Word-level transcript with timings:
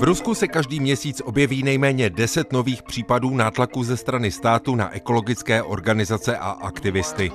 V 0.00 0.02
Rusku 0.02 0.34
se 0.34 0.48
každý 0.48 0.80
měsíc 0.80 1.22
objeví 1.24 1.62
nejméně 1.62 2.10
10 2.10 2.52
nových 2.52 2.82
případů 2.82 3.36
nátlaku 3.36 3.84
ze 3.84 3.96
strany 3.96 4.30
státu 4.30 4.74
na 4.74 4.94
ekologické 4.94 5.62
organizace 5.62 6.36
a 6.36 6.50
aktivisty. 6.50 7.32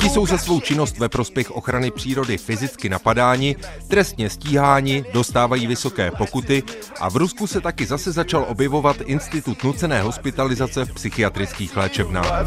Ti 0.00 0.08
jsou 0.08 0.26
za 0.26 0.38
svou 0.38 0.60
činnost 0.60 0.98
ve 0.98 1.08
prospěch 1.08 1.50
ochrany 1.50 1.90
přírody 1.90 2.38
fyzicky 2.38 2.88
napadáni, 2.88 3.56
trestně 3.88 4.30
stíháni, 4.30 5.04
dostávají 5.12 5.66
vysoké 5.66 6.10
pokuty 6.10 6.62
a 7.00 7.10
v 7.10 7.16
Rusku 7.16 7.46
se 7.46 7.60
taky 7.60 7.86
zase 7.86 8.12
začal 8.12 8.44
objevovat 8.48 8.96
institut 9.04 9.64
nucené 9.64 10.02
hospitalizace 10.02 10.84
v 10.84 10.94
psychiatrických 10.94 11.76
léčebnách. 11.76 12.46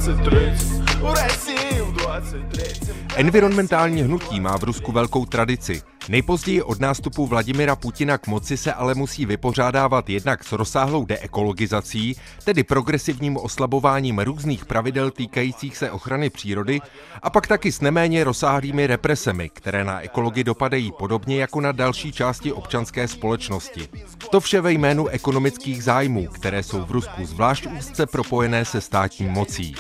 Environmentální 3.16 4.02
hnutí 4.02 4.40
má 4.40 4.58
v 4.58 4.64
Rusku 4.64 4.92
velkou 4.92 5.26
tradici. 5.26 5.82
Nejpozději 6.10 6.62
od 6.62 6.80
nástupu 6.80 7.28
Vladimira 7.28 7.76
Putina 7.76 8.18
k 8.18 8.28
moci 8.28 8.58
se 8.58 8.74
ale 8.74 8.96
musí 8.96 9.26
vypořádávat 9.26 10.10
jednak 10.10 10.44
s 10.44 10.52
rozsáhlou 10.52 11.06
deekologizací, 11.06 12.16
tedy 12.44 12.64
progresivním 12.64 13.38
oslabováním 13.38 14.20
různých 14.20 14.66
pravidel 14.66 15.12
týkajících 15.12 15.78
se 15.78 15.92
ochrany 15.92 16.30
přírody, 16.30 16.82
a 17.22 17.30
pak 17.30 17.48
taky 17.48 17.72
s 17.72 17.82
neméně 17.82 18.24
rozsáhlými 18.24 18.88
represemi, 18.88 19.50
které 19.50 19.84
na 19.84 20.02
ekology 20.02 20.44
dopadají 20.44 20.92
podobně 21.00 21.42
jako 21.42 21.62
na 21.62 21.72
další 21.72 22.12
části 22.12 22.54
občanské 22.54 23.08
společnosti. 23.08 23.88
To 24.32 24.40
vše 24.40 24.62
ve 24.62 24.72
jménu 24.72 25.08
ekonomických 25.08 25.84
zájmů, 25.84 26.28
které 26.28 26.64
jsou 26.64 26.86
v 26.86 26.92
Rusku 26.92 27.26
zvlášť 27.26 27.68
úzce 27.78 28.06
propojené 28.06 28.66
se 28.66 28.82
státní 28.82 29.28
mocí. 29.28 29.76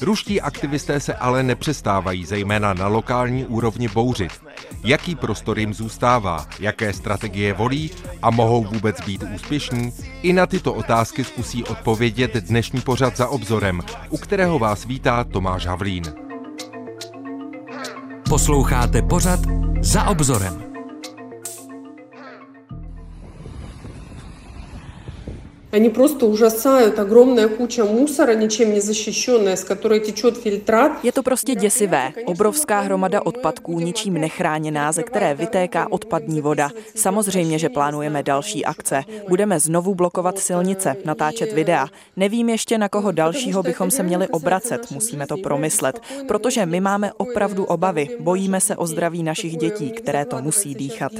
Ruští 0.00 0.40
aktivisté 0.40 1.00
se 1.00 1.14
ale 1.14 1.42
nepřestávají 1.42 2.24
zejména 2.24 2.74
na 2.74 2.86
lokální 2.86 3.44
úrovni 3.44 3.88
bouřit. 3.88 4.32
Jaký 4.84 5.14
prostor 5.14 5.58
jim 5.66 5.74
zůstává, 5.74 6.46
jaké 6.60 6.92
strategie 6.92 7.52
volí 7.52 7.90
a 8.22 8.30
mohou 8.30 8.64
vůbec 8.64 9.00
být 9.00 9.24
úspěšní? 9.34 9.92
I 10.22 10.32
na 10.32 10.46
tyto 10.46 10.74
otázky 10.74 11.24
zkusí 11.24 11.64
odpovědět 11.64 12.34
dnešní 12.34 12.80
pořad 12.80 13.16
za 13.16 13.28
obzorem, 13.28 13.80
u 14.10 14.16
kterého 14.16 14.58
vás 14.58 14.84
vítá 14.84 15.24
Tomáš 15.24 15.66
Havlín. 15.66 16.02
Posloucháte 18.28 19.02
pořad 19.02 19.40
za 19.80 20.04
obzorem. 20.04 20.65
Они 25.73 25.89
просто 25.89 26.25
ужасают. 26.25 26.99
Огромная 26.99 27.47
куча 27.47 27.85
мусора, 27.85 28.35
ничем 28.35 28.73
не 28.73 28.81
защищенная, 28.81 29.55
с 29.55 29.63
которой 29.63 29.99
течет 29.99 30.37
фильтрат. 30.37 30.91
Je 31.03 31.11
to 31.11 31.23
prostě 31.23 31.55
děsivé. 31.55 32.11
Obrovská 32.25 32.79
hromada 32.79 33.25
odpadků, 33.25 33.79
ničím 33.79 34.13
nechráněná, 34.13 34.91
ze 34.91 35.03
které 35.03 35.33
vytéká 35.33 35.91
odpadní 35.91 36.41
voda. 36.41 36.69
Samozřejmě, 36.95 37.59
že 37.59 37.69
plánujeme 37.69 38.23
další 38.23 38.65
akce. 38.65 39.03
Budeme 39.29 39.59
znovu 39.59 39.95
blokovat 39.95 40.39
silnice, 40.39 40.95
natáčet 41.05 41.53
videa. 41.53 41.87
Nevím 42.17 42.49
ještě, 42.49 42.77
na 42.77 42.89
koho 42.89 43.11
dalšího 43.11 43.63
bychom 43.63 43.91
se 43.91 44.03
měli 44.03 44.27
obracet. 44.27 44.91
Musíme 44.91 45.27
to 45.27 45.37
promyslet. 45.37 46.01
Protože 46.27 46.65
my 46.65 46.79
máme 46.81 47.13
opravdu 47.13 47.63
obavy. 47.63 48.09
Bojíme 48.19 48.61
se 48.61 48.75
o 48.75 48.87
zdraví 48.87 49.23
našich 49.23 49.57
dětí, 49.57 49.91
které 49.91 50.25
to 50.25 50.41
musí 50.41 50.75
dýchat. 50.75 51.11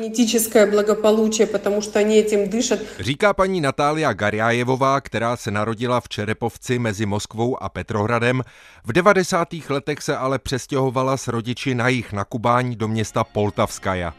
Říká 3.00 3.34
paní 3.34 3.62
Natália 3.62 4.14
Garia 4.14 4.35
Jájevová, 4.37 5.01
která 5.01 5.37
se 5.37 5.51
narodila 5.51 6.01
v 6.01 6.09
Čerepovci 6.09 6.79
mezi 6.79 7.07
Moskvou 7.07 7.63
a 7.63 7.69
Petrohradem, 7.69 8.43
v 8.85 8.93
90. 8.93 9.49
letech 9.69 10.03
se 10.03 10.17
ale 10.17 10.39
přestěhovala 10.39 11.17
s 11.17 11.29
rodiči 11.29 11.75
na 11.75 11.89
jich 11.89 12.13
na 12.13 12.25
Kubáň 12.25 12.77
do 12.77 12.89
města 12.89 13.25
Poltavskaja. 13.25 14.15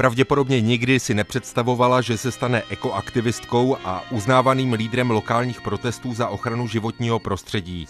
Pravděpodobně 0.00 0.60
nikdy 0.60 1.00
si 1.00 1.14
nepředstavovala, 1.14 2.00
že 2.00 2.18
se 2.18 2.32
stane 2.32 2.62
ekoaktivistkou 2.70 3.76
a 3.84 4.04
uznávaným 4.10 4.72
lídrem 4.72 5.10
lokálních 5.10 5.60
protestů 5.60 6.14
za 6.14 6.28
ochranu 6.28 6.68
životního 6.68 7.18
prostředí. 7.18 7.86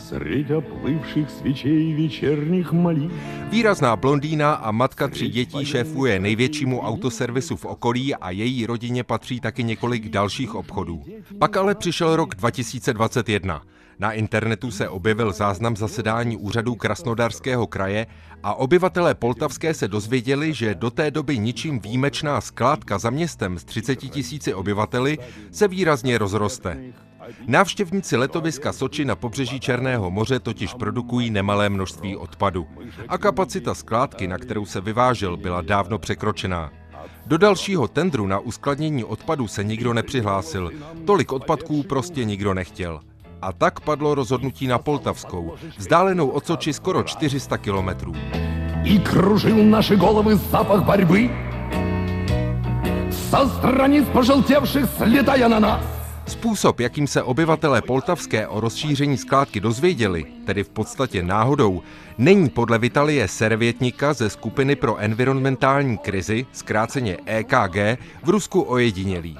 Výrazná 3.50 3.96
blondýna 3.96 4.52
a 4.52 4.70
matka 4.70 5.08
tří 5.08 5.28
dětí 5.28 5.64
šéfuje 5.64 6.20
největšímu 6.20 6.80
autoservisu 6.80 7.56
v 7.56 7.64
okolí 7.64 8.14
a 8.14 8.30
její 8.30 8.66
rodině 8.66 9.04
patří 9.04 9.40
taky 9.40 9.64
několik 9.64 10.08
dalších 10.08 10.54
obchodů. 10.54 11.04
Pak 11.38 11.56
ale 11.56 11.74
přišel 11.74 12.16
rok 12.16 12.34
2021. 12.34 13.62
Na 14.00 14.12
internetu 14.12 14.70
se 14.70 14.88
objevil 14.88 15.32
záznam 15.32 15.76
zasedání 15.76 16.36
úřadů 16.36 16.74
Krasnodarského 16.74 17.66
kraje 17.66 18.06
a 18.42 18.54
obyvatelé 18.54 19.14
Poltavské 19.14 19.74
se 19.74 19.88
dozvěděli, 19.88 20.54
že 20.54 20.74
do 20.74 20.90
té 20.90 21.10
doby 21.10 21.38
ničím 21.38 21.80
výjimečná 21.80 22.40
skládka 22.40 22.98
za 22.98 23.10
městem 23.10 23.58
s 23.58 23.64
30 23.64 23.96
tisíci 23.96 24.54
obyvateli 24.54 25.18
se 25.50 25.68
výrazně 25.68 26.18
rozroste. 26.18 26.78
Návštěvníci 27.46 28.16
letoviska 28.16 28.72
Soči 28.72 29.04
na 29.04 29.16
pobřeží 29.16 29.60
Černého 29.60 30.10
moře 30.10 30.40
totiž 30.40 30.74
produkují 30.74 31.30
nemalé 31.30 31.68
množství 31.68 32.16
odpadu. 32.16 32.66
A 33.08 33.18
kapacita 33.18 33.74
skládky, 33.74 34.28
na 34.28 34.38
kterou 34.38 34.66
se 34.66 34.80
vyvážel, 34.80 35.36
byla 35.36 35.62
dávno 35.62 35.98
překročená. 35.98 36.72
Do 37.26 37.38
dalšího 37.38 37.88
tendru 37.88 38.26
na 38.26 38.38
uskladnění 38.38 39.04
odpadu 39.04 39.48
se 39.48 39.64
nikdo 39.64 39.94
nepřihlásil. 39.94 40.70
Tolik 41.06 41.32
odpadků 41.32 41.82
prostě 41.82 42.24
nikdo 42.24 42.54
nechtěl. 42.54 43.00
A 43.41 43.53
tak 43.53 43.79
padlo 43.79 44.15
rozhodnutí 44.15 44.67
na 44.67 44.77
Poltavskou, 44.77 45.53
vzdálenou 45.77 46.27
od 46.27 46.45
Soči 46.45 46.73
skoro 46.73 47.03
400 47.03 47.57
kilometrů. 47.57 48.13
I 48.83 48.99
kružil 48.99 49.65
naše 49.65 49.95
головы 49.95 50.35
запах 50.51 50.85
борьбы. 50.85 51.29
Со 53.31 53.47
страниц 53.47 54.05
пожелтевших 54.13 54.85
слетая 54.97 55.47
на 55.49 55.59
nás. 55.59 55.81
Způsob, 56.27 56.79
jakým 56.79 57.07
se 57.07 57.23
obyvatelé 57.23 57.81
Poltavské 57.81 58.47
o 58.47 58.59
rozšíření 58.59 59.17
skládky 59.17 59.59
dozvěděli, 59.59 60.25
tedy 60.45 60.63
v 60.63 60.69
podstatě 60.69 61.23
náhodou, 61.23 61.81
není 62.17 62.49
podle 62.49 62.77
Vitalie 62.77 63.27
Servětnika 63.27 64.13
ze 64.13 64.29
skupiny 64.29 64.75
pro 64.75 64.97
environmentální 64.97 65.97
krizi, 65.97 66.45
zkráceně 66.51 67.17
EKG, 67.25 67.75
v 68.23 68.29
Rusku 68.29 68.61
ojedinělý. 68.61 69.37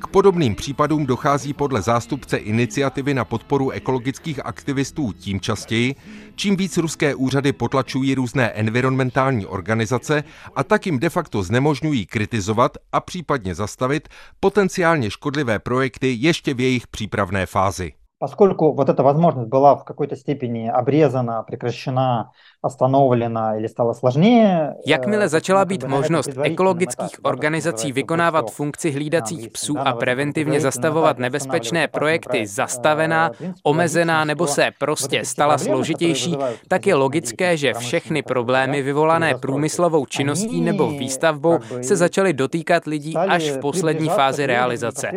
K 0.00 0.06
podobným 0.06 0.54
případům 0.54 1.06
dochází 1.06 1.52
podle 1.52 1.82
zástupce 1.82 2.36
iniciativy 2.36 3.14
na 3.14 3.24
podporu 3.24 3.70
ekologických 3.70 4.46
aktivistů 4.46 5.12
tím 5.12 5.40
častěji, 5.40 5.94
čím 6.34 6.56
víc 6.56 6.76
ruské 6.76 7.14
úřady 7.14 7.52
potlačují 7.52 8.14
různé 8.14 8.50
environmentální 8.50 9.46
organizace 9.46 10.24
a 10.56 10.64
tak 10.64 10.86
jim 10.86 10.98
de 10.98 11.10
facto 11.10 11.42
znemožňují 11.42 12.06
kritizovat 12.06 12.72
a 12.92 13.00
případně 13.00 13.54
zastavit 13.54 14.08
potenciálně 14.40 15.10
škodlivé 15.10 15.58
projekty 15.58 16.16
ještě 16.20 16.54
v 16.54 16.60
jejich 16.60 16.86
přípravné 16.86 17.46
fázi. 17.46 17.92
Поскольку 18.18 18.72
вот 18.72 18.88
эта 18.88 19.02
возможность 19.02 19.50
была 19.50 19.76
в 19.76 19.84
какой-то 19.84 20.16
степени 20.16 20.68
обрезана, 20.68 21.42
прекращена 21.42 22.30
остановлena 22.62 23.56
или 23.56 23.66
stala 23.66 23.94
sложнее. 23.94 24.74
Jakmile 24.86 25.28
začala 25.28 25.64
být 25.64 25.84
možnost 25.84 26.30
ekologických 26.42 27.16
organizací 27.22 27.92
vykonávat 27.92 28.50
funkci 28.50 28.90
hlídacích 28.90 29.48
psů 29.48 29.78
a 29.78 29.92
preventivně 29.92 30.60
zastavovat 30.60 31.18
nebezpečné 31.18 31.88
projekty 31.88 32.46
zastavená, 32.46 33.30
omezená 33.62 34.24
nebo 34.24 34.46
se 34.46 34.70
prostě 34.78 35.24
stala 35.24 35.58
složitější, 35.58 36.36
tak 36.68 36.86
je 36.86 36.94
logické, 36.94 37.56
že 37.56 37.74
všechny 37.74 38.22
problémy 38.22 38.82
vyvolané 38.82 39.34
průmyslovou 39.34 40.06
činností 40.06 40.60
nebo 40.60 40.90
výstavbou 40.90 41.58
se 41.82 41.96
začaly 41.96 42.32
dotýkat 42.32 42.86
lidí 42.86 43.16
až 43.16 43.50
v 43.50 43.58
poslední 43.58 44.08
fázi 44.08 44.46
realizace. 44.46 45.10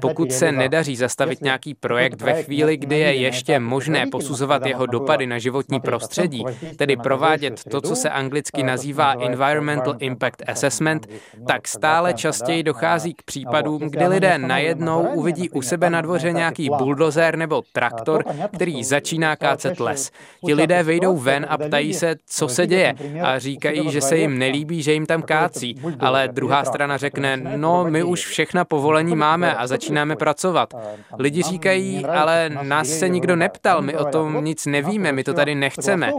Pokud 0.00 0.32
se 0.32 0.52
nedaří 0.52 0.96
zastavit 0.96 1.42
nějaký 1.42 1.74
projekt 1.74 2.22
ve 2.22 2.42
chvíli, 2.42 2.76
kdy 2.76 2.98
je 2.98 3.14
ještě 3.14 3.60
možné 3.60 4.06
posuzovat 4.06 4.66
jeho 4.66 4.86
dopady 4.86 5.26
na 5.26 5.38
životní 5.38 5.80
prostředí, 5.80 6.44
tedy 6.76 6.89
tedy 6.95 7.03
provádět 7.03 7.61
to, 7.69 7.81
co 7.81 7.95
se 7.95 8.09
anglicky 8.09 8.63
nazývá 8.63 9.13
Environmental 9.19 9.95
Impact 9.99 10.49
Assessment, 10.49 11.07
tak 11.47 11.67
stále 11.67 12.13
častěji 12.13 12.63
dochází 12.63 13.13
k 13.13 13.23
případům, 13.23 13.81
kdy 13.81 14.07
lidé 14.07 14.37
najednou 14.37 15.07
uvidí 15.13 15.49
u 15.49 15.61
sebe 15.61 15.89
na 15.89 16.01
dvoře 16.01 16.31
nějaký 16.31 16.69
buldozer 16.77 17.37
nebo 17.37 17.61
traktor, 17.73 18.23
který 18.55 18.83
začíná 18.83 19.35
kácet 19.35 19.79
les. 19.79 20.11
Ti 20.45 20.53
lidé 20.53 20.83
vejdou 20.83 21.17
ven 21.17 21.45
a 21.49 21.57
ptají 21.57 21.93
se, 21.93 22.15
co 22.25 22.47
se 22.47 22.67
děje. 22.67 22.93
a 23.23 23.39
říkají, 23.39 23.91
že 23.91 24.01
se 24.01 24.17
jim 24.17 24.37
nelíbí, 24.39 24.83
že 24.83 24.93
jim 24.93 25.05
tam 25.05 25.21
kácí, 25.21 25.75
ale 25.99 26.27
druhá 26.27 26.65
strana 26.65 26.97
řekne, 26.97 27.37
no 27.37 27.85
my 27.89 28.03
už 28.03 28.25
všechna 28.25 28.65
povolení 28.65 29.15
máme 29.15 29.55
a 29.55 29.67
začínáme 29.67 30.15
pracovat. 30.15 30.73
Lidi 31.19 31.41
říkají, 31.41 32.05
ale 32.05 32.31
ale 32.31 32.49
nás 32.63 32.87
se 32.87 33.09
nikdo 33.09 33.35
neptal, 33.35 33.81
my 33.81 33.97
o 33.97 34.05
tom 34.05 34.43
nic 34.43 34.65
nevíme, 34.65 35.11
my 35.11 35.23
to 35.23 35.33
tady 35.33 35.55
nechceme. 35.55 36.11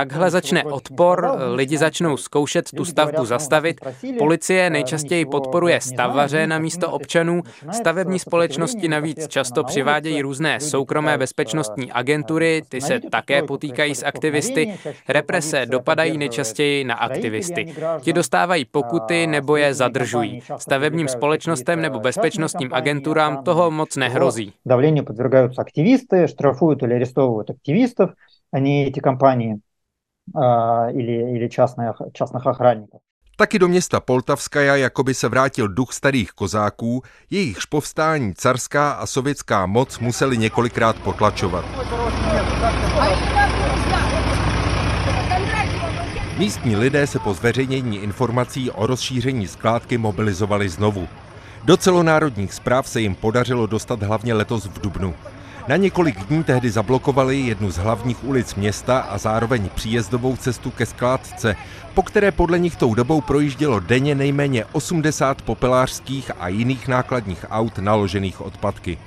Takhle 0.00 0.30
začne 0.30 0.64
odpor, 0.64 1.30
lidi 1.54 1.78
začnou 1.78 2.16
zkoušet 2.16 2.70
tu 2.76 2.84
stavbu 2.84 3.24
zastavit, 3.24 3.80
policie 4.18 4.70
nejčastěji 4.70 5.26
podporuje 5.26 5.80
stavaře 5.80 6.46
na 6.46 6.58
místo 6.58 6.90
občanů, 6.90 7.42
stavební 7.72 8.18
společnosti 8.18 8.88
navíc 8.88 9.28
často 9.28 9.64
přivádějí 9.64 10.22
různé 10.22 10.60
soukromé 10.60 11.18
bezpečnostní 11.18 11.92
agentury, 11.92 12.62
ty 12.68 12.80
se 12.80 13.00
také 13.10 13.42
potýkají 13.42 13.94
s 13.94 14.02
aktivisty, 14.02 14.74
represe 15.08 15.66
dopadají 15.66 16.18
nejčastěji 16.18 16.84
na 16.84 16.94
aktivisty. 16.94 17.74
Ti 18.00 18.12
dostávají 18.12 18.64
pokuty 18.64 19.26
nebo 19.26 19.56
je 19.56 19.74
zadržují. 19.74 20.42
Stavebním 20.56 21.08
společnostem 21.08 21.80
nebo 21.80 22.00
bezpečnostním 22.00 22.74
agenturám 22.74 23.44
toho 23.44 23.70
moc 23.70 23.96
nehrozí. 23.96 24.52
Давлению 24.64 25.04
подвергаются 25.04 25.62
активисты, 25.62 26.28
штрафуют 26.28 26.82
или 26.82 26.94
арестовывают 26.94 27.50
активистов, 27.50 28.10
а 28.52 28.58
не 28.58 28.86
эти 28.86 29.00
компании 29.00 29.58
или, 30.94 31.36
или 31.36 31.48
частных, 31.48 32.00
частных 32.12 32.46
охранников. 32.46 33.00
Taky 33.38 33.58
do 33.58 33.68
města 33.68 34.00
Poltavskaja 34.00 34.76
jakoby 34.76 35.14
se 35.14 35.28
vrátil 35.28 35.68
duch 35.68 35.92
starých 35.92 36.32
kozáků, 36.32 37.02
jejichž 37.30 37.64
povstání 37.64 38.34
carská 38.34 38.92
a 38.92 39.06
sovětská 39.06 39.66
moc 39.66 39.98
museli 39.98 40.38
několikrát 40.38 40.96
potlačovat. 40.96 41.64
Místní 46.38 46.76
lidé 46.76 47.06
se 47.06 47.18
po 47.18 47.34
zveřejnění 47.34 47.98
informací 47.98 48.70
o 48.70 48.86
rozšíření 48.86 49.48
skládky 49.48 49.98
mobilizovali 49.98 50.68
znovu. 50.68 51.08
Do 51.64 51.76
celonárodních 51.76 52.54
zpráv 52.54 52.88
se 52.88 53.00
jim 53.00 53.14
podařilo 53.14 53.66
dostat 53.66 54.02
hlavně 54.02 54.34
letos 54.34 54.66
v 54.66 54.80
Dubnu. 54.80 55.14
Na 55.67 55.75
několik 55.75 56.19
dní 56.19 56.43
tehdy 56.43 56.69
zablokovali 56.69 57.39
jednu 57.39 57.71
z 57.71 57.77
hlavních 57.77 58.23
ulic 58.23 58.55
města 58.55 58.99
a 58.99 59.17
zároveň 59.17 59.69
příjezdovou 59.75 60.35
cestu 60.35 60.71
ke 60.71 60.85
skládce, 60.85 61.55
po 61.93 62.03
které 62.03 62.31
podle 62.31 62.59
nich 62.59 62.75
tou 62.75 62.95
dobou 62.95 63.21
projíždělo 63.21 63.79
denně 63.79 64.15
nejméně 64.15 64.65
80 64.65 65.41
popelářských 65.41 66.31
a 66.39 66.47
jiných 66.47 66.87
nákladních 66.87 67.45
aut 67.49 67.77
naložených 67.77 68.41
odpadky. 68.41 68.97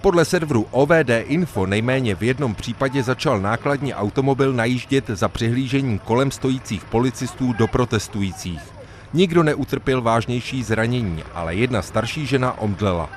Podle 0.00 0.24
serveru 0.24 0.66
OVD 0.70 1.10
Info 1.24 1.66
nejméně 1.66 2.14
v 2.14 2.22
jednom 2.22 2.54
případě 2.54 3.02
začal 3.02 3.40
nákladní 3.40 3.94
automobil 3.94 4.52
najíždět 4.52 5.06
za 5.06 5.28
přihlížení 5.28 5.98
kolem 5.98 6.30
stojících 6.30 6.84
policistů 6.84 7.52
do 7.52 7.66
protestujících. 7.66 8.60
Nikdo 9.12 9.42
neutrpěl 9.42 10.02
vážnější 10.02 10.62
zranění, 10.62 11.22
ale 11.34 11.54
jedna 11.54 11.82
starší 11.82 12.26
žena 12.26 12.58
omdlela 12.58 13.10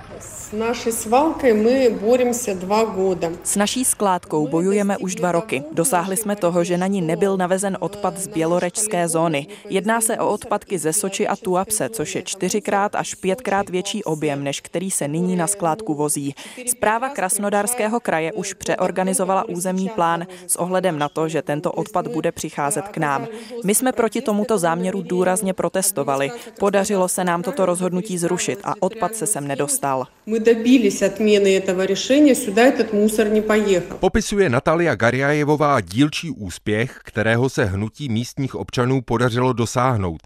naší 0.52 0.92
svalkou 0.92 1.54
my 1.54 1.90
boремся 2.00 2.54
dva 2.54 2.84
года. 2.84 3.30
S 3.44 3.56
naší 3.56 3.84
skládkou 3.84 4.48
bojujeme 4.48 4.98
už 4.98 5.14
dva 5.14 5.32
roky. 5.32 5.62
Dosáhli 5.72 6.16
jsme 6.16 6.36
toho, 6.36 6.64
že 6.64 6.78
na 6.78 6.86
ní 6.86 7.00
nebyl 7.00 7.36
navezen 7.36 7.76
odpad 7.80 8.18
z 8.18 8.26
bělorečské 8.26 9.08
zóny. 9.08 9.46
Jedná 9.68 10.00
se 10.00 10.18
o 10.18 10.28
odpadky 10.28 10.78
ze 10.78 10.92
Soči 10.92 11.28
a 11.28 11.36
Tuapse, 11.36 11.88
což 11.88 12.14
je 12.14 12.22
čtyřikrát 12.22 12.94
až 12.94 13.14
pětkrát 13.14 13.70
větší 13.70 14.04
objem, 14.04 14.44
než 14.44 14.60
který 14.60 14.90
se 14.90 15.08
nyní 15.08 15.36
na 15.36 15.46
skládku 15.46 15.94
vozí. 15.94 16.34
Zpráva 16.66 17.08
Krasnodarského 17.08 18.00
kraje 18.00 18.32
už 18.32 18.54
přeorganizovala 18.54 19.48
územní 19.48 19.88
plán 19.88 20.26
s 20.46 20.56
ohledem 20.56 20.98
na 20.98 21.08
to, 21.08 21.28
že 21.28 21.42
tento 21.42 21.72
odpad 21.72 22.08
bude 22.08 22.32
přicházet 22.32 22.88
k 22.88 22.96
nám. 22.96 23.26
My 23.64 23.74
jsme 23.74 23.92
proti 23.92 24.20
tomuto 24.20 24.58
záměru 24.58 25.02
důrazně 25.02 25.54
protestovali. 25.54 26.30
Podařilo 26.58 27.08
se 27.08 27.24
nám 27.24 27.42
toto 27.42 27.66
rozhodnutí 27.66 28.18
zrušit 28.18 28.58
a 28.64 28.74
odpad 28.80 29.14
se 29.14 29.26
sem 29.26 29.48
nedostal. 29.48 30.06
My 30.26 30.40
добились 30.42 31.02
отмены 31.02 31.56
этого 31.56 31.86
решения, 31.86 32.34
сюда 32.34 32.62
этот 32.62 32.92
мусор 32.92 33.28
не 33.28 33.40
поехал. 33.40 33.98
Popisuje 33.98 34.48
Natalia 34.48 34.94
Garjajevová 34.94 35.80
dílčí 35.80 36.30
úspěch, 36.30 37.00
kterého 37.04 37.48
se 37.48 37.64
hnutí 37.64 38.08
místních 38.08 38.54
občanů 38.54 39.02
podařilo 39.02 39.52
dosáhnout. 39.52 40.22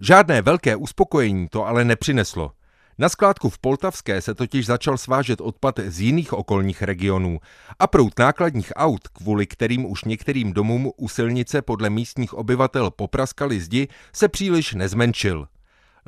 Žádné 0.00 0.42
velké 0.42 0.76
uspokojení 0.76 1.48
to 1.48 1.66
ale 1.66 1.84
nepřineslo. 1.84 2.52
Na 2.98 3.08
skládku 3.08 3.50
v 3.50 3.58
Poltavské 3.58 4.20
se 4.20 4.34
totiž 4.34 4.66
začal 4.66 4.98
svážet 4.98 5.40
odpad 5.40 5.80
z 5.86 6.00
jiných 6.00 6.32
okolních 6.32 6.82
regionů 6.82 7.38
a 7.78 7.86
prout 7.86 8.18
nákladních 8.18 8.72
aut, 8.76 9.08
kvůli 9.08 9.46
kterým 9.46 9.90
už 9.90 10.04
některým 10.04 10.52
domům 10.52 10.90
u 10.96 11.08
silnice 11.08 11.62
podle 11.62 11.90
místních 11.90 12.34
obyvatel 12.34 12.90
popraskali 12.90 13.60
zdi, 13.60 13.88
se 14.12 14.28
příliš 14.28 14.74
nezmenšil. 14.74 15.46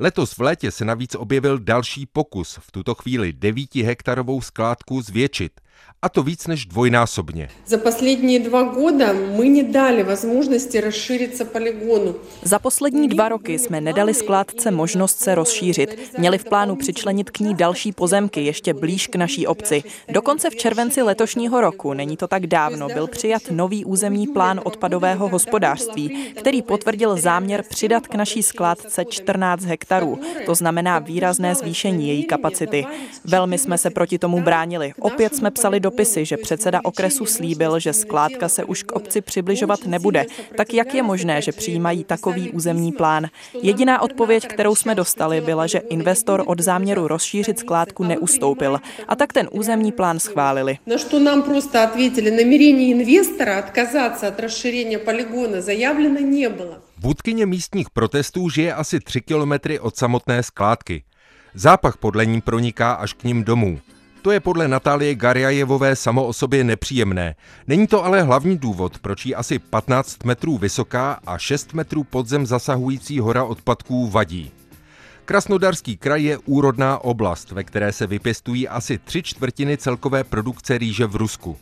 Letos 0.02 0.36
v 0.36 0.40
létě 0.40 0.70
se 0.70 0.84
navíc 0.84 1.14
objevil 1.14 1.58
další 1.58 2.06
pokus, 2.06 2.58
v 2.62 2.72
tuto 2.72 2.94
chvíli 2.94 3.32
9 3.32 3.74
hektarovou 3.74 4.40
skládku 4.40 5.02
zvětšit 5.02 5.60
a 6.01 6.09
to 6.09 6.23
víc 6.23 6.47
než 6.47 6.65
dvojnásobně. 6.65 7.49
Za 7.65 7.77
poslední 7.77 8.39
dva 8.39 8.63
года 8.63 9.13
мы 9.13 9.47
не 9.47 9.63
дали 9.63 10.03
возможности 10.03 10.77
расшириться 10.77 11.45
полигону. 11.45 12.15
Za 12.43 12.59
poslední 12.59 13.07
dva 13.07 13.29
roky 13.29 13.59
jsme 13.59 13.81
nedali 13.81 14.13
skládce 14.13 14.71
možnost 14.71 15.19
se 15.19 15.35
rozšířit. 15.35 16.17
Měli 16.17 16.37
v 16.37 16.43
plánu 16.43 16.75
přičlenit 16.75 17.29
k 17.29 17.39
ní 17.39 17.55
další 17.55 17.91
pozemky 17.91 18.41
ještě 18.41 18.73
blíž 18.73 19.07
k 19.07 19.15
naší 19.15 19.47
obci. 19.47 19.83
Dokonce 20.09 20.49
v 20.49 20.55
červenci 20.55 21.01
letošního 21.01 21.61
roku, 21.61 21.93
není 21.93 22.17
to 22.17 22.27
tak 22.27 22.47
dávno, 22.47 22.87
byl 22.87 23.07
přijat 23.07 23.41
nový 23.51 23.85
územní 23.85 24.27
plán 24.27 24.61
odpadového 24.63 25.27
hospodářství, 25.27 26.33
který 26.35 26.61
potvrdil 26.61 27.17
záměr 27.17 27.63
přidat 27.69 28.07
k 28.07 28.15
naší 28.15 28.43
skládce 28.43 29.05
14 29.05 29.63
hektarů. 29.63 30.19
To 30.45 30.55
znamená 30.55 30.99
výrazné 30.99 31.55
zvýšení 31.55 32.07
její 32.07 32.23
kapacity. 32.23 32.85
Velmi 33.25 33.57
jsme 33.57 33.77
se 33.77 33.89
proti 33.89 34.19
tomu 34.19 34.41
bránili. 34.41 34.93
Opět 34.99 35.35
jsme 35.35 35.51
psali 35.51 35.70
dopisy, 35.80 36.24
že 36.24 36.36
předseda 36.36 36.80
okresu 36.84 37.26
slíbil, 37.26 37.78
že 37.78 37.92
skládka 37.92 38.48
se 38.48 38.64
už 38.64 38.82
k 38.82 38.92
obci 38.92 39.20
přibližovat 39.20 39.86
nebude. 39.86 40.26
Tak 40.56 40.74
jak 40.74 40.94
je 40.94 41.02
možné, 41.02 41.42
že 41.42 41.52
přijímají 41.52 42.04
takový 42.04 42.50
územní 42.50 42.92
plán? 42.92 43.26
Jediná 43.62 44.02
odpověď, 44.02 44.46
kterou 44.46 44.74
jsme 44.74 44.94
dostali, 44.94 45.40
byla, 45.40 45.66
že 45.66 45.78
investor 45.78 46.42
od 46.46 46.60
záměru 46.60 47.08
rozšířit 47.08 47.58
skládku 47.58 48.04
neustoupil. 48.04 48.80
A 49.08 49.16
tak 49.16 49.32
ten 49.32 49.48
územní 49.52 49.92
plán 49.92 50.18
schválili. 50.18 50.78
Na 50.86 50.98
što 50.98 51.18
nám 51.18 51.42
prostě 51.42 51.78
odpověděli, 51.78 52.30
naměření 52.30 52.90
investora 52.90 53.58
odkazat 53.58 54.24
od 54.28 54.40
rozšíření 54.40 54.96
poligona 54.96 55.60
zajavleno 55.60 56.20
nebylo. 56.20 56.76
Vůdkyně 56.98 57.46
místních 57.46 57.90
protestů 57.90 58.48
žije 58.48 58.74
asi 58.74 59.00
3 59.00 59.20
kilometry 59.20 59.80
od 59.80 59.96
samotné 59.96 60.42
skládky. 60.42 61.04
Zápach 61.54 61.96
podle 61.96 62.26
ní 62.26 62.40
proniká 62.40 62.92
až 62.92 63.12
k 63.12 63.24
ním 63.24 63.44
domů. 63.44 63.80
To 64.22 64.30
je 64.30 64.40
podle 64.40 64.68
Natálie 64.68 65.14
Garjajevové 65.14 65.96
samo 65.96 66.26
o 66.26 66.32
sobě 66.32 66.64
nepříjemné. 66.64 67.34
Není 67.66 67.86
to 67.86 68.04
ale 68.04 68.22
hlavní 68.22 68.58
důvod, 68.58 68.98
proč 68.98 69.26
jí 69.26 69.34
asi 69.34 69.58
15 69.58 70.24
metrů 70.24 70.58
vysoká 70.58 71.20
a 71.26 71.38
6 71.38 71.74
metrů 71.74 72.04
podzem 72.04 72.46
zasahující 72.46 73.20
hora 73.20 73.44
odpadků 73.44 74.08
vadí. 74.08 74.52
Krasnodarský 75.24 75.96
kraj 75.96 76.22
je 76.22 76.38
úrodná 76.38 76.98
oblast, 76.98 77.50
ve 77.50 77.64
které 77.64 77.92
se 77.92 78.06
vypěstují 78.06 78.68
asi 78.68 78.98
tři 78.98 79.22
čtvrtiny 79.22 79.76
celkové 79.76 80.24
produkce 80.24 80.78
rýže 80.78 81.06
v 81.06 81.16
Rusku. 81.16 81.56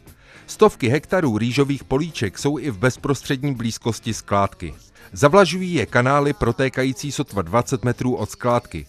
Stovky 0.46 0.88
hektarů 0.88 1.38
rýžových 1.38 1.84
políček 1.84 2.38
jsou 2.38 2.58
i 2.58 2.70
v 2.70 2.78
bezprostřední 2.78 3.54
blízkosti 3.54 4.14
skládky. 4.14 4.74
Zavlažují 5.12 5.74
je 5.74 5.86
kanály 5.86 6.32
protékající 6.32 7.12
sotva 7.12 7.42
20 7.42 7.84
metrů 7.84 8.14
od 8.14 8.30
skládky. 8.30 8.86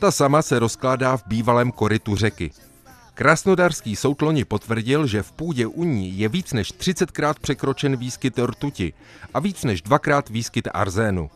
Ta 0.00 0.10
sama 0.10 0.42
se 0.42 0.58
rozkládá 0.58 1.16
v 1.16 1.26
bývalém 1.26 1.72
korytu 1.72 2.16
řeky. 2.16 2.50
Krasnodarský 3.14 3.96
soutloni 3.96 4.44
potvrdil, 4.44 5.06
že 5.06 5.22
v 5.22 5.32
půdě 5.32 5.66
u 5.66 5.84
ní 5.84 6.18
je 6.18 6.28
víc 6.28 6.52
než 6.52 6.74
30krát 6.74 7.34
překročen 7.40 7.96
výskyt 7.96 8.38
rtuti 8.38 8.92
a 9.34 9.40
víc 9.40 9.64
než 9.64 9.82
dvakrát 9.82 10.28
výskyt 10.28 10.68
arzénu. 10.74 11.30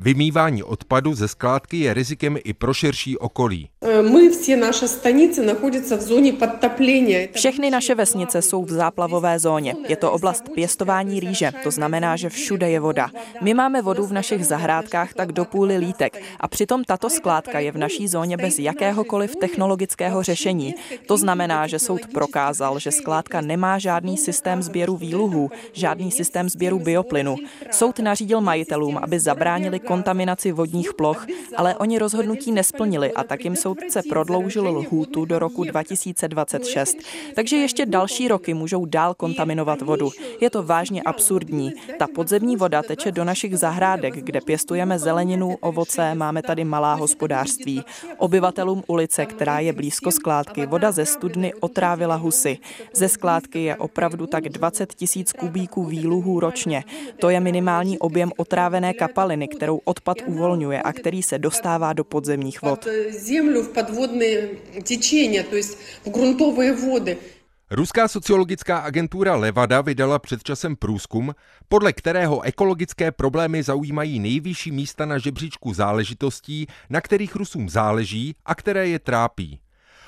Vymývání 0.00 0.62
odpadu 0.62 1.14
ze 1.14 1.28
skládky 1.28 1.78
je 1.78 1.94
rizikem 1.94 2.36
i 2.44 2.52
pro 2.52 2.74
širší 2.74 3.18
okolí. 3.18 3.68
My 4.10 4.28
vše 4.28 4.56
naše 4.56 4.88
stanice 4.88 5.42
nachodíme 5.42 5.96
v 5.96 6.00
zóně 6.00 6.32
podtoplení. 6.32 7.28
Všechny 7.32 7.70
naše 7.70 7.94
vesnice 7.94 8.42
jsou 8.42 8.64
v 8.64 8.70
záplavové 8.70 9.38
zóně. 9.38 9.74
Je 9.88 9.96
to 9.96 10.12
oblast 10.12 10.44
pěstování 10.54 11.20
rýže, 11.20 11.52
to 11.62 11.70
znamená, 11.70 12.16
že 12.16 12.28
všude 12.28 12.70
je 12.70 12.80
voda. 12.80 13.10
My 13.40 13.54
máme 13.54 13.82
vodu 13.82 14.06
v 14.06 14.12
našich 14.12 14.46
zahrádkách 14.46 15.14
tak 15.14 15.32
do 15.32 15.44
půly 15.44 15.76
lítek 15.76 16.22
a 16.40 16.48
přitom 16.48 16.84
tato 16.84 17.10
skládka 17.10 17.58
je 17.58 17.72
v 17.72 17.78
naší 17.78 18.08
zóně 18.08 18.36
bez 18.36 18.58
jakéhokoliv 18.58 19.36
technologického 19.36 20.22
řešení. 20.22 20.74
To 21.06 21.16
znamená, 21.16 21.66
že 21.66 21.78
soud 21.78 22.00
prokázal, 22.12 22.78
že 22.78 22.92
skládka 22.92 23.40
nemá 23.40 23.78
žádný 23.78 24.16
systém 24.16 24.62
sběru 24.62 24.96
výluhů, 24.96 25.50
žádný 25.72 26.10
systém 26.10 26.48
sběru 26.48 26.78
bioplynu. 26.78 27.36
Soud 27.70 27.98
nařídil 27.98 28.40
majitelům, 28.40 28.98
aby 29.02 29.20
zabránili 29.20 29.80
kontaminaci 29.80 30.52
vodních 30.52 30.94
ploch, 30.94 31.26
ale 31.56 31.76
oni 31.76 31.98
rozhodnutí 31.98 32.52
nesplnili 32.52 33.12
a 33.12 33.24
tak 33.24 33.44
jim 33.44 33.56
soud 33.56 33.78
dokonce 33.94 34.08
prodloužil 34.08 34.68
lhůtu 34.68 35.24
do 35.24 35.38
roku 35.38 35.64
2026. 35.64 36.96
Takže 37.34 37.56
ještě 37.56 37.86
další 37.86 38.28
roky 38.28 38.54
můžou 38.54 38.84
dál 38.84 39.14
kontaminovat 39.14 39.82
vodu. 39.82 40.10
Je 40.40 40.50
to 40.50 40.62
vážně 40.62 41.02
absurdní. 41.02 41.72
Ta 41.98 42.06
podzemní 42.14 42.56
voda 42.56 42.82
teče 42.82 43.12
do 43.12 43.24
našich 43.24 43.58
zahrádek, 43.58 44.14
kde 44.14 44.40
pěstujeme 44.40 44.98
zeleninu, 44.98 45.56
ovoce, 45.60 46.14
máme 46.14 46.42
tady 46.42 46.64
malá 46.64 46.94
hospodářství. 46.94 47.82
Obyvatelům 48.18 48.82
ulice, 48.86 49.26
která 49.26 49.60
je 49.60 49.72
blízko 49.72 50.10
skládky, 50.10 50.66
voda 50.66 50.92
ze 50.92 51.06
studny 51.06 51.54
otrávila 51.60 52.16
husy. 52.16 52.58
Ze 52.94 53.08
skládky 53.08 53.64
je 53.64 53.76
opravdu 53.76 54.26
tak 54.26 54.48
20 54.48 54.94
tisíc 54.94 55.32
kubíků 55.32 55.84
výluhů 55.84 56.40
ročně. 56.40 56.84
To 57.20 57.30
je 57.30 57.40
minimální 57.40 57.98
objem 57.98 58.32
otrávené 58.36 58.94
kapaliny, 58.94 59.48
kterou 59.48 59.80
odpad 59.84 60.16
uvolňuje 60.26 60.82
a 60.82 60.92
který 60.92 61.22
se 61.22 61.38
dostává 61.38 61.92
do 61.92 62.04
podzemních 62.04 62.62
vod. 62.62 62.86
Zemlu 63.10 63.62
v 63.62 63.68
podvodné 63.84 64.26
tečení, 64.88 65.42
to 65.50 65.56
jest 65.56 65.78
v 66.04 66.10
gruntové 66.10 66.72
vody. 66.72 67.16
Ruská 67.70 68.08
sociologická 68.08 68.78
agentura 68.78 69.36
Levada 69.36 69.80
vydala 69.80 70.18
před 70.18 70.42
časem 70.42 70.76
průzkum, 70.76 71.34
podle 71.68 71.92
kterého 71.92 72.42
ekologické 72.42 73.12
problémy 73.12 73.62
zaujímají 73.62 74.18
nejvyšší 74.18 74.72
místa 74.72 75.06
na 75.06 75.18
žebříčku 75.18 75.74
záležitostí, 75.74 76.66
na 76.90 77.00
kterých 77.00 77.36
Rusům 77.36 77.68
záleží 77.68 78.34
a 78.44 78.54
které 78.54 78.88
je 78.88 78.98
trápí. 78.98 79.60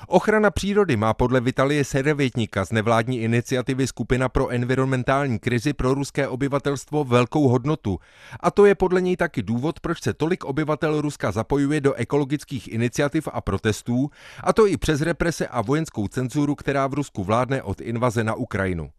Ochrana 0.05 0.51
přírody 0.51 0.97
má 0.97 1.13
podle 1.13 1.41
Vitalie 1.41 1.85
Serevětníka 1.85 2.65
z 2.65 2.71
nevládní 2.71 3.19
iniciativy 3.19 3.87
Skupina 3.87 4.29
pro 4.29 4.49
environmentální 4.49 5.39
krizi 5.39 5.73
pro 5.73 5.93
ruské 5.93 6.27
obyvatelstvo 6.27 7.03
velkou 7.03 7.47
hodnotu. 7.47 7.99
A 8.39 8.51
to 8.51 8.65
je 8.65 8.75
podle 8.75 9.01
něj 9.01 9.17
taky 9.17 9.43
důvod, 9.43 9.79
proč 9.79 10.03
se 10.03 10.13
tolik 10.13 10.45
obyvatel 10.45 11.01
Ruska 11.01 11.31
zapojuje 11.31 11.81
do 11.81 11.93
ekologických 11.93 12.67
iniciativ 12.67 13.27
a 13.31 13.41
protestů, 13.41 14.09
a 14.43 14.53
to 14.53 14.67
i 14.67 14.77
přes 14.77 15.01
represe 15.01 15.47
a 15.47 15.61
vojenskou 15.61 16.07
cenzuru, 16.07 16.55
která 16.55 16.87
v 16.87 16.93
Rusku 16.93 17.23
vládne 17.23 17.63
od 17.63 17.81
invaze 17.81 18.23
na 18.23 18.33
Ukrajinu. 18.33 18.89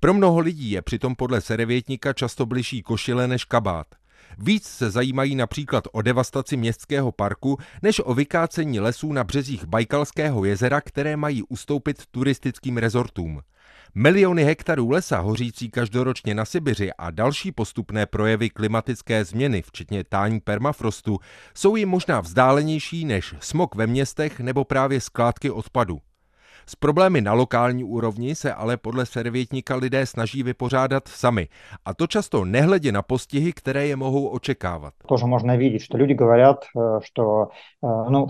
Pro 0.00 0.14
mnoho 0.14 0.38
lidí 0.38 0.70
je 0.70 0.82
přitom 0.82 1.14
podle 1.16 1.40
Serevětníka 1.40 2.12
často 2.12 2.46
bližší 2.46 2.82
košile 2.82 3.28
než 3.28 3.44
kabát. 3.44 3.86
Víc 4.38 4.64
se 4.66 4.90
zajímají 4.90 5.34
například 5.34 5.84
o 5.92 6.02
devastaci 6.02 6.56
městského 6.56 7.12
parku, 7.12 7.58
než 7.82 8.00
o 8.04 8.14
vykácení 8.14 8.80
lesů 8.80 9.12
na 9.12 9.24
březích 9.24 9.64
Bajkalského 9.64 10.44
jezera, 10.44 10.80
které 10.80 11.16
mají 11.16 11.42
ustoupit 11.42 12.02
turistickým 12.10 12.76
rezortům. 12.76 13.40
Miliony 13.94 14.44
hektarů 14.44 14.90
lesa 14.90 15.18
hořící 15.18 15.70
každoročně 15.70 16.34
na 16.34 16.44
Sibiři 16.44 16.90
a 16.98 17.10
další 17.10 17.52
postupné 17.52 18.06
projevy 18.06 18.50
klimatické 18.50 19.24
změny, 19.24 19.62
včetně 19.62 20.04
tání 20.04 20.40
permafrostu, 20.40 21.18
jsou 21.54 21.76
jim 21.76 21.88
možná 21.88 22.20
vzdálenější 22.20 23.04
než 23.04 23.34
smog 23.40 23.74
ve 23.74 23.86
městech 23.86 24.40
nebo 24.40 24.64
právě 24.64 25.00
skládky 25.00 25.50
odpadu. 25.50 26.00
S 26.67 26.75
problémy 26.75 27.21
na 27.21 27.33
lokální 27.33 27.83
úrovni 27.83 28.35
se 28.35 28.53
ale 28.53 28.77
podle 28.77 29.05
servětníka 29.05 29.75
lidé 29.75 30.05
snaží 30.05 30.43
vypořádat 30.43 31.07
sami. 31.07 31.47
A 31.85 31.93
to 31.93 32.07
často 32.07 32.45
nehledě 32.45 32.91
na 32.91 33.01
postihy, 33.01 33.53
které 33.53 33.87
je 33.87 33.95
mohou 33.95 34.27
očekávat. 34.27 34.93
Тоже 35.07 35.25
можно 35.25 35.57
видеть, 35.57 35.81
что 35.81 35.97
люди 35.97 36.13
говорят, 36.13 36.65
что 37.01 37.47
no, 38.09 38.27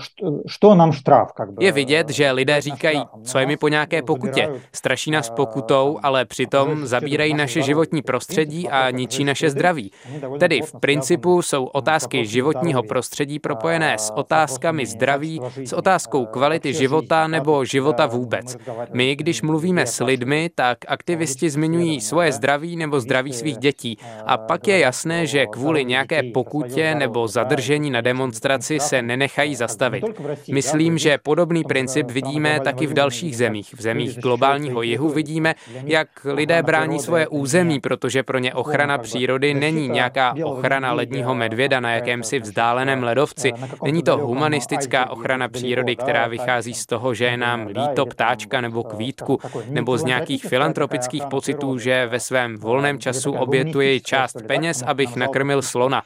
что 0.48 0.76
nám 0.76 0.92
штраф. 0.92 1.34
Как 1.34 1.52
by, 1.52 1.66
je 1.66 1.72
vidět, 1.72 2.10
že 2.10 2.32
lidé 2.32 2.62
říkají, 2.62 3.02
co 3.24 3.40
je 3.40 3.46
mi 3.46 3.58
po 3.58 3.68
nějaké 3.68 4.02
pokutě. 4.02 4.50
Straší 4.72 5.12
nás 5.12 5.30
pokutou, 5.30 6.00
ale 6.04 6.26
přitom 6.26 6.88
zabírají 6.88 7.34
naše 7.34 7.62
životní 7.62 8.02
prostředí 8.02 8.70
a 8.70 8.90
ničí 8.90 9.24
naše 9.24 9.50
zdraví. 9.50 9.92
Tedy 10.40 10.62
v 10.62 10.74
principu 10.80 11.42
jsou 11.42 11.66
otázky 11.66 12.26
životního 12.26 12.84
prostředí 12.84 13.40
propojené 13.40 13.98
s 13.98 14.14
otázkami 14.14 14.86
zdraví, 14.86 15.42
s 15.66 15.74
otázkou 15.74 16.26
kvality 16.26 16.74
života 16.74 17.28
nebo 17.28 17.66
života 17.66 18.06
vůbec 18.06 18.26
vůbec. 18.31 18.57
My, 18.93 19.17
když 19.17 19.43
mluvíme 19.43 19.87
s 19.87 20.05
lidmi, 20.05 20.51
tak 20.55 20.79
aktivisti 20.89 21.51
zmiňují 21.51 22.01
svoje 22.01 22.33
zdraví 22.33 22.77
nebo 22.77 23.01
zdraví 23.01 23.33
svých 23.33 23.57
dětí. 23.57 23.99
A 24.27 24.39
pak 24.39 24.69
je 24.69 24.79
jasné, 24.79 25.27
že 25.27 25.47
kvůli 25.47 25.85
nějaké 25.85 26.23
pokutě 26.23 26.95
nebo 26.95 27.29
zadržení 27.29 27.91
na 27.91 28.01
demonstraci 28.01 28.81
se 28.81 29.03
nenechají 29.03 29.55
zastavit. 29.55 30.05
Myslím, 30.53 30.99
že 30.99 31.19
podobný 31.19 31.65
princip 31.65 32.11
vidíme 32.11 32.61
taky 32.61 32.87
v 32.87 32.95
dalších 32.95 33.37
zemích. 33.37 33.75
V 33.75 33.83
zemích 33.83 34.19
globálního 34.19 34.83
jihu 34.83 35.09
vidíme, 35.09 35.55
jak 35.85 36.09
lidé 36.25 36.63
brání 36.63 36.99
svoje 36.99 37.29
území, 37.29 37.81
protože 37.81 38.23
pro 38.23 38.39
ně 38.39 38.55
ochrana 38.55 38.99
přírody 38.99 39.55
není 39.55 39.89
nějaká 39.89 40.35
ochrana 40.45 40.93
ledního 40.93 41.35
medvěda 41.35 41.81
na 41.81 41.91
jakémsi 41.95 42.39
vzdáleném 42.39 43.03
ledovci. 43.03 43.53
Není 43.85 44.03
to 44.03 44.17
humanistická 44.19 45.11
ochrana 45.11 45.49
přírody, 45.49 45.97
která 45.97 46.27
vychází 46.27 46.75
z 46.75 46.87
toho, 46.87 47.15
že 47.15 47.25
je 47.25 47.37
nám 47.37 47.67
líto 47.67 48.07
ptáčka 48.10 48.62
nebo 48.62 48.84
kvítku, 48.84 49.40
nebo 49.70 49.98
z 49.98 50.04
nějakých 50.04 50.46
filantropických 50.46 51.26
pocitů, 51.26 51.78
že 51.78 52.08
ve 52.08 52.20
svém 52.20 52.58
volném 52.58 53.00
času 53.00 53.32
obětuji 53.32 54.02
část 54.02 54.38
peněz, 54.48 54.84
abych 54.88 55.16
nakrmil 55.16 55.62
slona. 55.62 56.04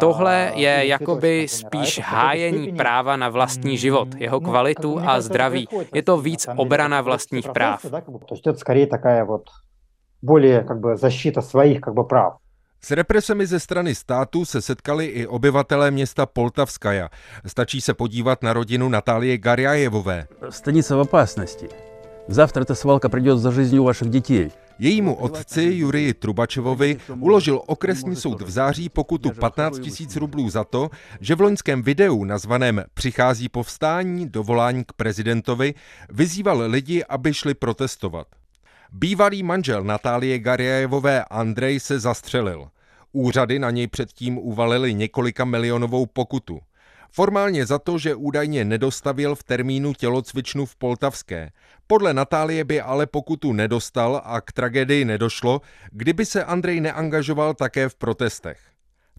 Tohle 0.00 0.52
je 0.54 0.86
jakoby 0.86 1.48
spíš 1.48 2.00
hájení 2.00 2.72
práva 2.72 3.16
na 3.16 3.28
vlastní 3.28 3.78
život, 3.78 4.08
jeho 4.18 4.40
kvalitu 4.40 5.00
a 5.00 5.20
zdraví. 5.20 5.68
Je 5.94 6.02
to 6.02 6.16
víc 6.16 6.48
obrana 6.56 7.00
vlastních 7.00 7.48
práv. 7.48 7.86
To 8.42 8.50
je 8.50 8.56
skорее 8.56 8.86
такая 8.86 9.24
вот 9.24 9.42
более 10.22 10.64
как 10.64 10.80
бы 10.80 10.96
защита 10.96 11.42
своих 11.42 11.80
как 11.80 11.94
бы 11.94 12.04
прав. 12.04 12.36
S 12.80 12.90
represemi 12.90 13.46
ze 13.46 13.60
strany 13.60 13.94
státu 13.94 14.44
se 14.44 14.62
setkali 14.62 15.06
i 15.06 15.26
obyvatelé 15.26 15.90
města 15.90 16.26
Poltavskaja. 16.26 17.08
Stačí 17.46 17.80
se 17.80 17.94
podívat 17.94 18.42
na 18.42 18.52
rodinu 18.52 18.88
Natálie 18.88 19.38
Garjajevové. 19.38 20.26
Stanice 20.50 20.94
v 20.94 20.98
opasnosti. 20.98 21.68
Завтра 22.28 22.64
ta 22.64 22.74
svalka 22.74 23.08
přijde 23.08 23.36
za 23.36 23.50
жизнью 23.50 23.84
vašich 23.84 24.08
dětí. 24.08 24.48
Jejímu 24.78 25.14
otci 25.14 25.62
Jurii 25.62 26.14
Trubačevovi 26.14 26.96
uložil 27.20 27.62
okresní 27.66 28.16
soud 28.16 28.42
v 28.42 28.50
září 28.50 28.88
pokutu 28.88 29.30
15 29.30 29.78
tisíc 29.78 30.16
rublů 30.16 30.50
za 30.50 30.64
to, 30.64 30.90
že 31.20 31.34
v 31.34 31.40
loňském 31.40 31.82
videu 31.82 32.24
nazvaném 32.24 32.84
Přichází 32.94 33.48
povstání, 33.48 34.28
dovolání 34.28 34.84
k 34.84 34.92
prezidentovi, 34.92 35.74
vyzýval 36.10 36.62
lidi, 36.66 37.04
aby 37.04 37.34
šli 37.34 37.54
protestovat. 37.54 38.26
Bývalý 38.91 39.43
manžel 39.43 39.83
Natálie 39.83 40.39
Garjajevové 40.39 41.23
Andrej 41.23 41.79
se 41.79 41.99
zastřelil. 41.99 42.67
Úřady 43.11 43.59
na 43.59 43.71
něj 43.71 43.87
předtím 43.87 44.37
uvalili 44.37 44.93
několika 44.93 45.45
milionovou 45.45 46.05
pokutu. 46.05 46.59
Formálně 47.11 47.65
za 47.65 47.79
to, 47.79 47.97
že 47.97 48.15
údajně 48.15 48.65
nedostavil 48.65 49.35
v 49.35 49.43
termínu 49.43 49.93
tělocvičnu 49.93 50.65
v 50.65 50.75
Poltavské. 50.75 51.51
Podle 51.87 52.13
Natálie 52.13 52.63
by 52.63 52.81
ale 52.81 53.05
pokutu 53.05 53.53
nedostal 53.53 54.21
a 54.25 54.41
k 54.41 54.51
tragédii 54.51 55.05
nedošlo, 55.05 55.61
kdyby 55.91 56.25
se 56.25 56.43
Andrej 56.43 56.81
neangažoval 56.81 57.53
také 57.53 57.89
v 57.89 57.95
protestech. 57.95 58.59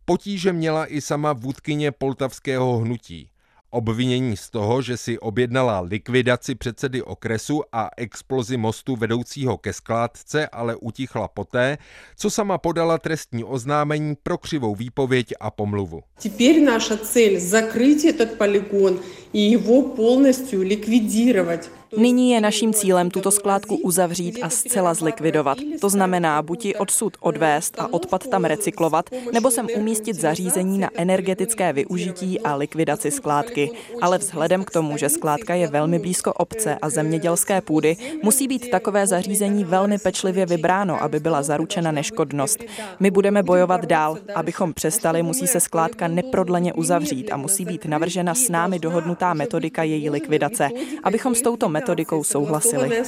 Potíže 0.05 0.53
měla 0.53 0.87
i 0.87 1.01
sama 1.01 1.33
vůdkyně 1.33 1.93
poltavského 1.93 2.79
hnutí. 2.79 3.31
Obvinění 3.70 4.38
z 4.38 4.50
toho, 4.50 4.82
že 4.82 4.98
si 4.98 5.20
objednala 5.20 5.80
likvidaci 5.80 6.56
předsedy 6.56 7.02
okresu 7.02 7.62
a 7.72 7.90
explozi 7.98 8.58
mostu 8.58 8.96
vedoucího 8.96 9.58
ke 9.58 9.74
skládce, 9.74 10.48
ale 10.48 10.76
utichla 10.76 11.28
poté, 11.28 11.78
co 12.16 12.30
sama 12.30 12.58
podala 12.58 12.98
trestní 12.98 13.44
oznámení 13.44 14.16
pro 14.24 14.38
křivou 14.38 14.76
výpověď 14.76 15.34
a 15.40 15.52
pomluvu. 15.52 16.02
Теперь 16.20 16.62
наша 16.62 16.98
цель 16.98 17.40
закрыть 17.40 18.06
этот 18.06 18.38
полигон 18.38 19.00
и 19.34 19.56
его 19.56 19.82
полностью 19.82 20.64
ликвидировать. 20.64 21.70
Nyní 21.98 22.32
je 22.32 22.42
naším 22.42 22.74
cílem 22.74 23.10
tuto 23.10 23.32
skládku 23.32 23.76
uzavřít 23.76 24.40
a 24.44 24.50
zcela 24.50 24.94
zlikvidovat. 24.94 25.58
To 25.82 25.90
znamená 25.90 26.42
buď 26.42 26.66
ji 26.66 26.76
odsud 26.76 27.18
odvést 27.20 27.80
a 27.80 27.94
odpad 27.94 28.28
tam 28.28 28.46
recyklovat, 28.46 29.10
nebo 29.34 29.52
sem 29.52 29.68
umístit 29.78 30.14
zařízení 30.14 30.78
na 30.78 30.90
energetické 30.96 31.74
využití 31.74 32.40
a 32.40 32.56
likvidaci 32.56 33.12
skládky. 33.12 33.59
Ale 34.01 34.19
vzhledem 34.19 34.65
k 34.65 34.71
tomu, 34.71 34.97
že 34.97 35.09
skládka 35.09 35.55
je 35.55 35.67
velmi 35.67 35.99
blízko 35.99 36.33
obce 36.33 36.79
a 36.83 36.89
zemědělské 36.89 37.61
půdy, 37.61 37.97
musí 38.23 38.49
být 38.49 38.71
takové 38.71 39.07
zařízení 39.07 39.65
velmi 39.65 39.99
pečlivě 39.99 40.47
vybráno, 40.47 41.03
aby 41.03 41.21
byla 41.21 41.43
zaručena 41.43 41.93
neškodnost. 41.93 42.65
My 43.01 43.11
budeme 43.11 43.43
bojovat 43.43 43.85
dál. 43.85 44.19
Abychom 44.35 44.75
přestali, 44.75 45.23
musí 45.23 45.47
se 45.47 45.61
skládka 45.61 46.09
neprodleně 46.09 46.73
uzavřít 46.73 47.33
a 47.33 47.37
musí 47.37 47.65
být 47.65 47.85
navržena 47.85 48.35
s 48.35 48.49
námi 48.49 48.79
dohodnutá 48.79 49.35
metodika 49.35 49.83
její 49.83 50.11
likvidace. 50.11 50.69
Abychom 51.03 51.35
s 51.35 51.43
touto 51.43 51.69
metodikou 51.69 52.25
souhlasili. 52.25 53.03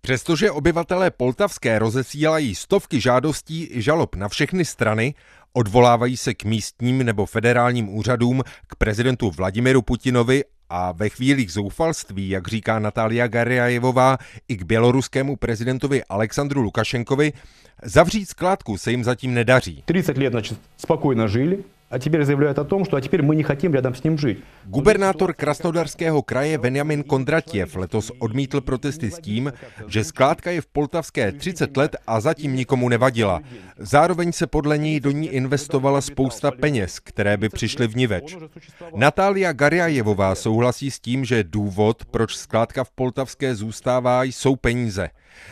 Přestože 0.00 0.50
obyvatelé 0.50 1.10
Poltavské 1.10 1.78
rozesílají 1.78 2.54
stovky 2.54 3.00
žádostí 3.00 3.68
i 3.72 3.82
žalob 3.82 4.16
na 4.16 4.28
všechny 4.28 4.64
strany, 4.64 5.14
odvolávají 5.52 6.16
se 6.16 6.34
k 6.34 6.44
místním 6.44 6.98
nebo 6.98 7.26
federálním 7.26 7.94
úřadům, 7.94 8.42
k 8.66 8.76
prezidentu 8.76 9.30
Vladimiru 9.30 9.82
Putinovi 9.82 10.44
a 10.68 10.92
ve 10.92 11.08
chvílích 11.08 11.52
zoufalství, 11.52 12.28
jak 12.28 12.48
říká 12.48 12.78
Natália 12.78 13.28
Garjajevová, 13.28 14.18
i 14.48 14.56
k 14.56 14.62
běloruskému 14.62 15.36
prezidentovi 15.36 16.04
Alexandru 16.04 16.60
Lukašenkovi, 16.60 17.32
zavřít 17.82 18.28
skládku 18.28 18.78
se 18.78 18.90
jim 18.90 19.04
zatím 19.04 19.34
nedaří. 19.34 19.82
30 19.86 20.16
let 20.16 20.34
spokojně 20.76 21.28
žili, 21.28 21.58
a 21.89 21.99
теперь 21.99 22.25
заявляют 22.25 22.59
о 22.59 22.65
том, 22.65 22.83
что 22.83 22.97
а 22.97 23.01
теперь 23.01 23.21
мы 23.21 23.35
не 23.35 23.43
хотим 23.43 23.73
рядом 23.73 23.95
с 23.95 24.03
ним 24.03 24.17
жить. 24.17 24.43
Gubernátor 24.65 25.33
Krasnodarského 25.33 26.21
kraje 26.23 26.57
Benjamin 26.57 27.03
Kondratiev 27.03 27.75
letos 27.75 28.11
odmítl 28.19 28.61
protesty 28.61 29.11
s 29.11 29.19
tím, 29.19 29.53
že 29.87 30.03
skládka 30.03 30.51
je 30.51 30.61
v 30.61 30.67
Poltavské 30.67 31.31
30 31.31 31.77
let 31.77 31.95
a 32.07 32.19
zatím 32.19 32.55
nikomu 32.55 32.89
nevadila. 32.89 33.41
Zároveň 33.77 34.31
se 34.31 34.47
podle 34.47 34.77
něj 34.77 34.99
do 34.99 35.11
ní 35.11 35.27
investovala 35.27 36.01
spousta 36.01 36.51
peněz, 36.51 36.99
které 36.99 37.37
by 37.37 37.49
přišly 37.49 37.87
v 37.87 37.95
niveč. 37.95 38.37
Natália 38.95 39.53
Garjajevová 39.53 40.35
souhlasí 40.35 40.91
s 40.91 40.99
tím, 40.99 41.25
že 41.25 41.43
důvod, 41.43 42.05
proč 42.05 42.35
skládka 42.35 42.83
v 42.83 42.91
Poltavské 42.91 43.55
zůstává, 43.55 44.23
jsou 44.23 44.55
peníze. 44.55 45.09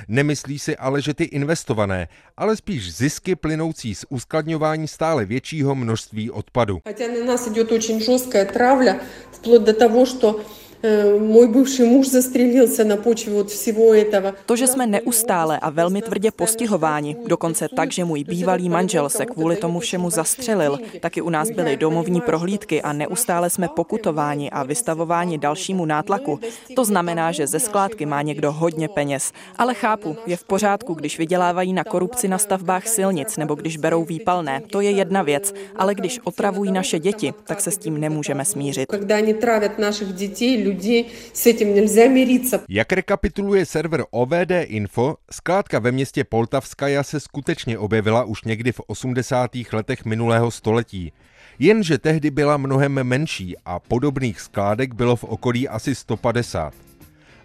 Nemyslí 0.07 0.59
si 0.59 0.77
ale, 0.77 1.01
že 1.01 1.13
ty 1.13 1.23
investované, 1.23 2.07
ale 2.37 2.55
spíš 2.55 2.95
zisky 2.95 3.35
plynoucí 3.35 3.95
z 3.95 4.05
uskladňování 4.09 4.87
stále 4.87 5.25
většího 5.25 5.75
množství 5.75 6.31
odpadu. 6.31 6.79
Хотя 6.87 7.07
на 7.07 7.25
нас 7.25 7.47
идет 7.47 7.71
очень 7.71 8.01
жесткая 8.01 8.45
травля, 8.45 8.99
вплоть 9.31 9.63
до 9.63 9.73
того, 9.73 10.05
что 10.05 10.39
Э, 10.39 10.66
můj 11.19 11.47
bivší 11.47 11.83
muž 11.83 12.07
zastřelился 12.07 12.83
na 12.83 12.97
počvě 12.97 13.39
od 13.39 13.47
всего 13.47 13.93
этого. 13.93 14.33
To, 14.45 14.55
že 14.55 14.67
jsme 14.67 14.87
neustále 14.87 15.59
a 15.59 15.69
velmi 15.69 16.01
tvrdě 16.01 16.31
postihováni, 16.31 17.15
dokonce 17.27 17.67
tak, 17.75 17.91
že 17.91 18.05
můj 18.05 18.23
bývalý 18.23 18.69
manžel 18.69 19.09
se 19.09 19.25
kvůli 19.25 19.55
tomu 19.55 19.79
všemu 19.79 20.09
zastřelil, 20.09 20.79
taky 20.99 21.21
u 21.21 21.29
nás 21.29 21.49
byly 21.49 21.77
domovní 21.77 22.21
prohlídky 22.21 22.81
a 22.81 22.93
neustále 22.93 23.49
jsme 23.49 23.67
pokutováni 23.67 24.49
a 24.49 24.63
vystavováni 24.63 25.37
dalšímu 25.37 25.85
nátlaku, 25.85 26.39
to 26.75 26.85
znamená, 26.85 27.31
že 27.31 27.47
ze 27.47 27.59
skládky 27.59 28.05
má 28.05 28.21
někdo 28.21 28.51
hodně 28.51 28.87
peněz. 28.87 29.31
Ale 29.57 29.73
chápu, 29.73 30.17
je 30.25 30.37
v 30.37 30.43
pořádku, 30.43 30.93
když 30.93 31.17
vydělávají 31.17 31.73
na 31.73 31.83
korupci 31.83 32.27
na 32.27 32.37
stavbách 32.37 32.87
silnic 32.87 33.37
nebo 33.37 33.55
když 33.55 33.77
berou 33.77 34.03
výpalné, 34.03 34.61
to 34.67 34.81
je 34.81 34.91
jedna 34.91 35.21
věc, 35.21 35.53
ale 35.75 35.95
když 35.95 36.19
otravují 36.23 36.71
naše 36.71 36.99
děti, 36.99 37.33
tak 37.43 37.61
se 37.61 37.71
s 37.71 37.77
tím 37.77 37.99
nemůžeme 37.99 38.45
smířit. 38.45 38.91
Když 38.91 39.21
oni 39.21 39.33
tráví 39.33 39.69
našich 39.77 40.07
dětí, 40.07 40.66
lidí, 40.67 41.05
s 41.33 41.57
tím 41.57 41.75
nelze 41.75 42.09
mírиться. 42.09 42.59
Jak 42.69 42.93
rekapituluje 42.93 43.65
server 43.65 44.03
OVD 44.11 44.51
Info, 44.63 45.15
skládka 45.31 45.79
ve 45.79 45.91
městě 45.91 46.23
Poltavskaja 46.23 47.03
se 47.03 47.19
skutečně 47.19 47.77
objevila 47.77 48.23
už 48.23 48.43
někdy 48.43 48.71
v 48.71 48.81
80. 48.87 49.51
letech 49.73 50.05
minulého 50.05 50.51
století. 50.51 51.11
Jenže 51.59 51.97
tehdy 51.97 52.31
byla 52.31 52.57
mnohem 52.57 53.03
menší 53.03 53.55
a 53.65 53.79
podobných 53.79 54.41
skládek 54.41 54.93
bylo 54.93 55.15
v 55.15 55.23
okolí 55.23 55.69
asi 55.69 55.95
150. 55.95 56.73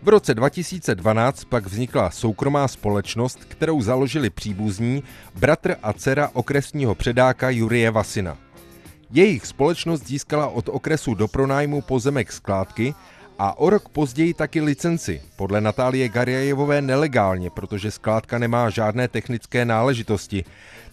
V 0.03 0.09
roce 0.09 0.35
2012 0.35 1.45
pak 1.45 1.67
vznikla 1.67 2.11
soukromá 2.11 2.69
společnost, 2.69 3.45
kterou 3.49 3.83
založili 3.83 4.31
příbuzní, 4.31 5.03
bratr 5.35 5.77
a 5.83 5.93
dcera 5.93 6.31
okresního 6.33 6.95
předáka 6.95 7.51
Jurie 7.51 7.91
Vasina. 7.91 8.39
Jejich 9.11 9.47
společnost 9.47 10.07
získala 10.07 10.49
od 10.49 10.69
okresu 10.69 11.15
do 11.15 11.29
pronájmu 11.29 11.83
pozemek 11.83 12.33
skládky 12.33 12.95
a 13.40 13.58
o 13.60 13.70
rok 13.70 13.90
později 13.90 14.34
taky 14.34 14.62
licenci, 14.62 15.22
podle 15.36 15.62
Natálie 15.62 16.10
Garjajevové 16.10 16.82
nelegálně, 16.82 17.50
protože 17.50 17.92
skládka 17.92 18.38
nemá 18.38 18.70
žádné 18.70 19.08
technické 19.08 19.66
náležitosti. 19.66 20.46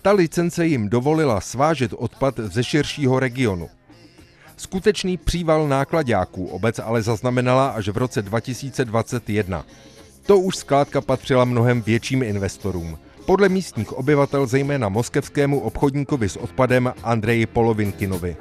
Ta 0.02 0.12
licence 0.12 0.66
jim 0.66 0.88
dovolila 0.88 1.40
svážet 1.40 1.92
odpad 1.96 2.34
ze 2.38 2.64
širšího 2.64 3.20
regionu. 3.20 3.68
Skutečný 4.56 5.16
příval 5.16 5.68
nákladáků 5.68 6.46
obec 6.46 6.78
ale 6.78 7.02
zaznamenala 7.02 7.68
až 7.68 7.88
v 7.88 7.96
roce 7.96 8.22
2021. 8.22 9.64
To 10.26 10.38
už 10.38 10.56
skládka 10.56 11.00
patřila 11.00 11.44
mnohem 11.44 11.82
větším 11.82 12.22
investorům. 12.22 12.98
Podle 13.26 13.48
místních 13.48 13.92
obyvatel 13.92 14.46
zejména 14.46 14.88
moskevskému 14.88 15.60
obchodníkovi 15.60 16.28
s 16.28 16.36
odpadem 16.36 16.92
Andreji 17.02 17.46
Polovinkinovi. 17.46 18.36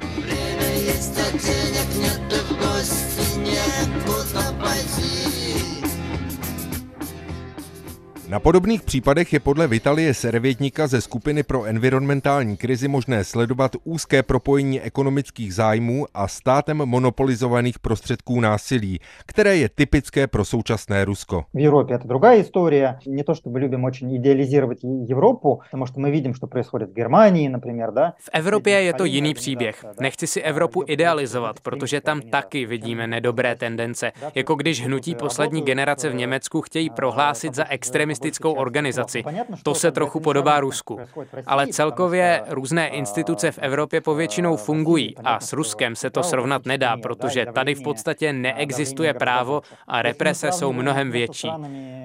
Na 8.29 8.39
podobných 8.39 8.81
případech 8.81 9.33
je 9.33 9.39
podle 9.39 9.67
Vitalie 9.67 10.13
Servětníka 10.13 10.87
ze 10.87 11.01
skupiny 11.01 11.43
pro 11.43 11.63
environmentální 11.63 12.57
krizi 12.57 12.87
možné 12.87 13.23
sledovat 13.23 13.71
úzké 13.83 14.23
propojení 14.23 14.81
ekonomických 14.81 15.53
zájmů 15.53 16.05
a 16.13 16.27
státem 16.27 16.77
monopolizovaných 16.77 17.79
prostředků 17.79 18.39
násilí, 18.39 18.99
které 19.25 19.57
je 19.57 19.69
typické 19.69 20.27
pro 20.27 20.45
současné 20.45 21.05
Rusko. 21.05 21.43
V 21.53 21.65
Evropě 21.65 21.93
je 21.93 21.99
to 21.99 22.07
druhá 22.07 22.29
historie. 22.29 22.95
Ne 23.07 23.23
to, 23.23 23.33
že 23.33 23.41
my 23.49 23.59
любим 23.59 23.83
очень 23.83 24.15
idealizovat 24.15 24.77
Evropu, 25.11 25.59
protože 25.71 25.93
my 25.97 26.11
vidíme, 26.11 26.33
co 26.39 26.47
происходит 26.47 26.89
v 26.89 26.93
Germánii, 26.93 27.49
například. 27.49 27.93
Да? 27.93 28.13
V 28.19 28.29
Evropě 28.33 28.81
je 28.81 28.93
to 28.93 29.05
jiný 29.05 29.33
příběh. 29.33 29.85
Nechci 29.99 30.27
si 30.27 30.41
Evropu 30.41 30.83
idealizovat, 30.87 31.59
protože 31.59 32.01
tam 32.01 32.21
taky 32.21 32.65
vidíme 32.65 33.07
nedobré 33.07 33.55
tendence. 33.55 34.11
Jako 34.35 34.55
když 34.55 34.85
hnutí 34.85 35.15
poslední 35.15 35.61
generace 35.61 36.09
v 36.09 36.15
Německu 36.15 36.61
chtějí 36.61 36.89
prohlásit 36.89 37.55
za 37.55 37.65
extremisty 37.69 38.18
teroristickou 38.20 38.52
organizaci. 38.52 39.24
To 39.62 39.74
se 39.74 39.92
trochu 39.92 40.20
podobá 40.20 40.60
Rusku. 40.60 40.98
Ale 41.46 41.66
celkově 41.66 42.42
různé 42.48 42.88
instituce 42.88 43.50
v 43.50 43.58
Evropě 43.58 44.00
povětšinou 44.00 44.56
fungují 44.56 45.14
a 45.24 45.40
s 45.40 45.52
Ruskem 45.52 45.96
se 45.96 46.10
to 46.10 46.22
srovnat 46.22 46.66
nedá, 46.66 46.96
protože 46.96 47.46
tady 47.54 47.74
v 47.74 47.82
podstatě 47.82 48.32
neexistuje 48.32 49.14
právo 49.14 49.62
a 49.88 50.02
represe 50.02 50.52
jsou 50.52 50.72
mnohem 50.72 51.10
větší. 51.10 51.48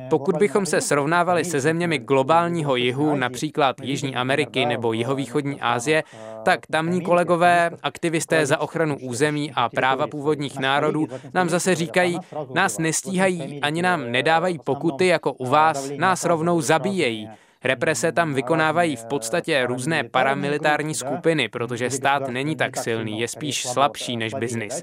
Pokud 0.10 0.38
bychom 0.38 0.66
se 0.66 0.82
srovnávali 0.82 1.46
se 1.46 1.60
zeměmi 1.60 1.98
globálního 1.98 2.76
jihu, 2.76 3.16
například 3.16 3.76
Jižní 3.82 4.16
Ameriky 4.16 4.66
nebo 4.66 4.94
jihovýchodní 4.94 5.62
Asie, 5.62 6.04
tak 6.44 6.68
tamní 6.72 7.02
kolegové, 7.02 7.72
aktivisté 7.84 8.46
za 8.46 8.62
ochranu 8.62 8.98
území 9.02 9.52
a 9.56 9.70
práva 9.70 10.08
původních 10.08 10.60
národů 10.60 11.08
nám 11.34 11.50
zase 11.50 11.76
říkají, 11.76 12.18
nás 12.54 12.78
nestíhají 12.78 13.62
ani 13.62 13.82
nám 13.82 14.12
nedávají 14.12 14.60
pokuty 14.64 15.08
jako 15.08 15.34
u 15.34 15.46
vás, 15.46 15.92
nás 16.05 16.25
rovnou 16.25 16.61
zabíjejí. 16.61 17.29
Represe 17.65 18.13
tam 18.13 18.35
vykonávají 18.35 18.97
v 18.97 19.05
podstatě 19.05 19.67
různé 19.67 20.05
paramilitární 20.05 20.95
skupiny, 20.95 21.49
protože 21.49 21.91
stát 21.91 22.29
není 22.29 22.57
tak 22.57 22.77
silný, 22.77 23.21
je 23.21 23.29
spíš 23.29 23.67
slabší 23.67 24.17
než 24.17 24.35
biznis. 24.35 24.83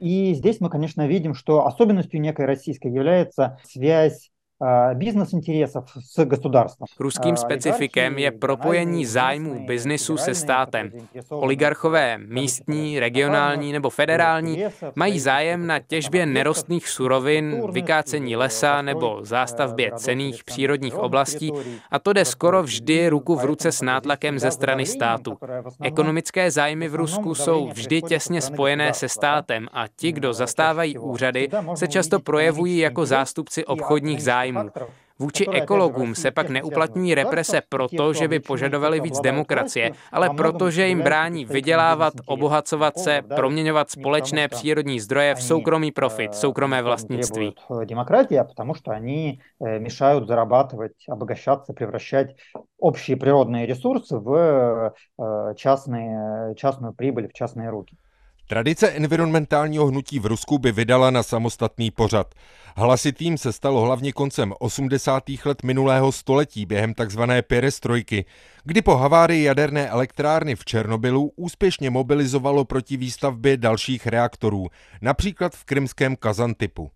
И 0.00 0.34
здесь 0.34 0.60
мы, 0.60 0.70
конечно, 0.70 1.06
видим, 1.06 1.34
что 1.34 1.66
особенностью 1.66 2.20
некой 2.20 2.46
российской 2.46 2.92
является 2.92 3.56
связь 3.64 4.30
бизнес-интересов 4.94 5.84
с 5.96 6.24
государством. 6.24 6.86
Ruským 6.98 7.36
specifikem 7.36 8.18
je 8.18 8.30
propojení 8.30 9.06
zájmů 9.06 9.66
biznisu 9.66 10.16
se 10.16 10.34
státem. 10.34 10.90
Oligarchové 11.28 12.18
místní, 12.18 13.00
regionální 13.00 13.72
nebo 13.72 13.90
federální 13.90 14.64
mají 14.94 15.20
zájem 15.20 15.66
na 15.66 15.78
těžbě 15.78 16.26
nerostných 16.26 16.88
surovin, 16.88 17.62
vykácení 17.72 18.36
lesa 18.36 18.82
nebo 18.82 19.18
zástavbě 19.22 19.92
cených 19.96 20.44
přírodních 20.44 20.98
oblastí 20.98 21.52
a 21.90 21.98
to 21.98 22.12
jde 22.12 22.24
skoro 22.24 22.62
vždy 22.62 23.08
ruku 23.08 23.36
v 23.36 23.44
ruce 23.44 23.72
s 23.72 23.82
nátlakem 23.82 24.38
ze 24.38 24.50
strany 24.50 24.86
státu. 24.86 25.36
Ekonomické 25.82 26.50
zájmy 26.50 26.88
v 26.88 26.94
Rusku 26.94 27.34
jsou 27.34 27.68
vždy 27.68 28.02
těsně 28.02 28.40
spojené 28.40 28.94
se 28.94 29.08
státem 29.08 29.68
a 29.72 29.84
ti, 29.96 30.12
kdo 30.12 30.32
zastávají 30.32 30.98
úřady, 30.98 31.48
se 31.74 31.88
často 31.88 32.20
projevují 32.20 32.78
jako 32.78 33.06
zástupci 33.06 33.64
obchodních 33.64 34.22
zájmů 34.22 34.43
zájmů. 34.44 34.70
Vůči 35.18 35.46
ekologům 35.52 36.14
se 36.14 36.30
pak 36.30 36.48
neuplatňují 36.48 37.14
represe 37.14 37.62
proto, 37.68 38.12
že 38.12 38.28
by 38.28 38.40
požadovali 38.40 39.00
víc 39.00 39.20
demokracie, 39.20 39.90
ale 40.12 40.30
proto, 40.30 40.70
že 40.70 40.86
jim 40.86 41.02
brání 41.02 41.44
vydělávat, 41.44 42.12
obohacovat 42.26 42.98
se, 42.98 43.22
proměňovat 43.36 43.90
společné 43.90 44.48
přírodní 44.48 45.00
zdroje 45.00 45.34
v 45.34 45.42
soukromý 45.42 45.92
profit, 45.92 46.34
soukromé 46.34 46.82
vlastnictví. 46.82 47.54
Demokracie, 47.84 48.44
потому 48.44 48.74
что 48.74 48.92
они 48.92 49.40
мешают 49.60 50.28
зарабатывать, 50.28 50.96
обогащаться, 51.08 51.72
превращать 51.72 52.36
общие 52.78 53.16
природные 53.16 53.66
ресурсы 53.66 54.16
в 54.16 54.92
частные, 55.54 56.54
частную 56.54 56.94
прибыль, 56.94 57.28
в 57.28 57.32
частные 57.32 57.70
руки. 57.70 57.96
Tradice 58.47 58.89
environmentálního 58.89 59.87
hnutí 59.87 60.19
v 60.19 60.25
Rusku 60.25 60.57
by 60.57 60.71
vydala 60.71 61.11
na 61.11 61.23
samostatný 61.23 61.91
pořad. 61.91 62.35
Hlasitým 62.75 63.37
se 63.37 63.53
stalo 63.53 63.81
hlavně 63.81 64.13
koncem 64.13 64.53
80. 64.59 65.23
let 65.45 65.63
minulého 65.63 66.11
století 66.11 66.65
během 66.65 66.93
tzv. 66.93 67.21
perestrojky, 67.47 68.25
kdy 68.63 68.81
po 68.81 68.95
havárii 68.95 69.43
jaderné 69.43 69.89
elektrárny 69.89 70.55
v 70.55 70.65
Černobylu 70.65 71.31
úspěšně 71.35 71.89
mobilizovalo 71.89 72.65
proti 72.65 72.97
výstavbě 72.97 73.57
dalších 73.57 74.07
reaktorů, 74.07 74.67
například 75.01 75.55
v 75.55 75.63
krymském 75.63 76.15
Kazantypu. 76.15 76.91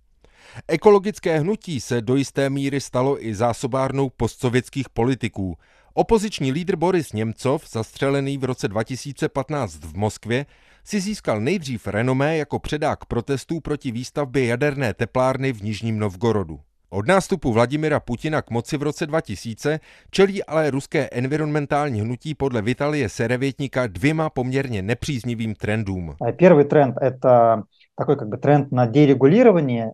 Ekologické 0.68 1.40
hnutí 1.40 1.82
se 1.82 2.02
do 2.02 2.16
jisté 2.16 2.50
míry 2.50 2.82
stalo 2.82 3.26
i 3.26 3.36
zásobárnou 3.36 4.10
postsovětských 4.10 4.90
politiků. 4.90 5.58
Opoziční 5.94 6.52
lídr 6.52 6.76
Boris 6.76 7.14
Němcov, 7.14 7.70
zastřelený 7.70 8.38
v 8.38 8.44
roce 8.44 8.68
2015 8.68 9.76
v 9.76 9.98
Moskvě, 9.98 10.46
si 10.90 11.00
získal 11.00 11.42
nejdřív 11.42 11.88
renomé 11.88 12.38
jako 12.38 12.60
předák 12.60 13.06
protestů 13.06 13.60
proti 13.60 13.92
výstavbě 13.92 14.46
jaderné 14.46 14.94
teplárny 14.94 15.54
v 15.54 15.64
Nižním 15.64 16.00
Novgorodu. 16.00 16.60
Od 16.90 17.08
nástupu 17.08 17.54
Vladimira 17.54 18.00
Putina 18.00 18.42
k 18.42 18.50
moci 18.50 18.78
v 18.78 18.84
roce 18.84 19.08
2000 19.08 19.80
čelí 20.12 20.44
ale 20.44 20.72
ruské 20.72 21.10
environmentální 21.12 22.02
hnutí 22.02 22.36
podle 22.36 22.62
Vitalie 22.62 23.10
Serevětníka 23.10 23.88
dvěma 23.88 24.30
poměrně 24.30 24.82
nepříznivým 24.82 25.56
trendům. 25.56 26.16
První 26.38 26.64
trend 26.64 26.96
je 27.02 27.12
takový 27.99 28.17
как 28.17 28.29
бы 28.29 28.39
тренд 28.39 28.73
на 28.73 28.87
дерегулирование, 28.87 29.93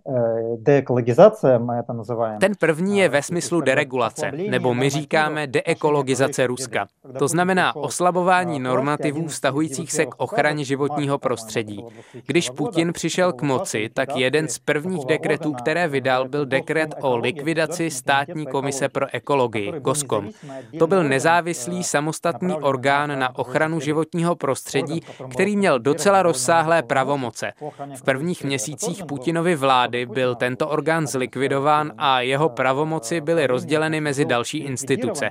деэкологизация, 0.58 1.58
мы 1.58 1.74
это 1.74 1.92
называем. 1.92 2.38
Ten 2.38 2.54
první 2.54 2.98
je 2.98 3.08
ve 3.08 3.22
smyslu 3.22 3.60
deregulace, 3.60 4.32
nebo 4.32 4.74
my 4.74 4.90
říkáme 4.90 5.46
deekologizace 5.46 6.46
Ruska. 6.46 6.86
To 7.18 7.28
znamená 7.28 7.76
oslabování 7.76 8.60
normativů 8.60 9.26
vztahujících 9.26 9.92
se 9.92 10.06
k 10.06 10.14
ochraně 10.16 10.64
životního 10.64 11.18
prostředí. 11.18 11.84
Když 12.26 12.50
Putin 12.50 12.92
přišel 12.92 13.32
k 13.32 13.42
moci, 13.42 13.90
tak 13.94 14.16
jeden 14.16 14.48
z 14.48 14.58
prvních 14.58 15.06
dekretů, 15.06 15.52
které 15.52 15.88
vydal, 15.88 16.28
byl 16.28 16.46
dekret 16.46 16.94
o 17.00 17.16
likvidaci 17.16 17.90
státní 17.90 18.46
komise 18.46 18.88
pro 18.88 19.06
ekologii, 19.12 19.72
GOSKOM. 19.80 20.30
To 20.78 20.86
byl 20.86 21.04
nezávislý 21.04 21.84
samostatný 21.84 22.54
orgán 22.54 23.18
na 23.18 23.38
ochranu 23.38 23.80
životního 23.80 24.36
prostředí, 24.36 25.00
který 25.30 25.56
měl 25.56 25.78
docela 25.78 26.22
rozsáhlé 26.22 26.82
pravomoce. 26.82 27.52
V 27.95 28.01
prvních 28.01 28.43
měsících 28.43 29.05
Putinovy 29.05 29.55
vlády 29.55 30.05
byl 30.05 30.35
tento 30.35 30.67
orgán 30.67 31.07
zlikvidován 31.07 31.91
a 31.97 32.21
jeho 32.21 32.49
pravomoci 32.49 33.21
byly 33.21 33.47
rozděleny 33.47 34.01
mezi 34.01 34.25
další 34.25 34.57
instituce. 34.57 35.29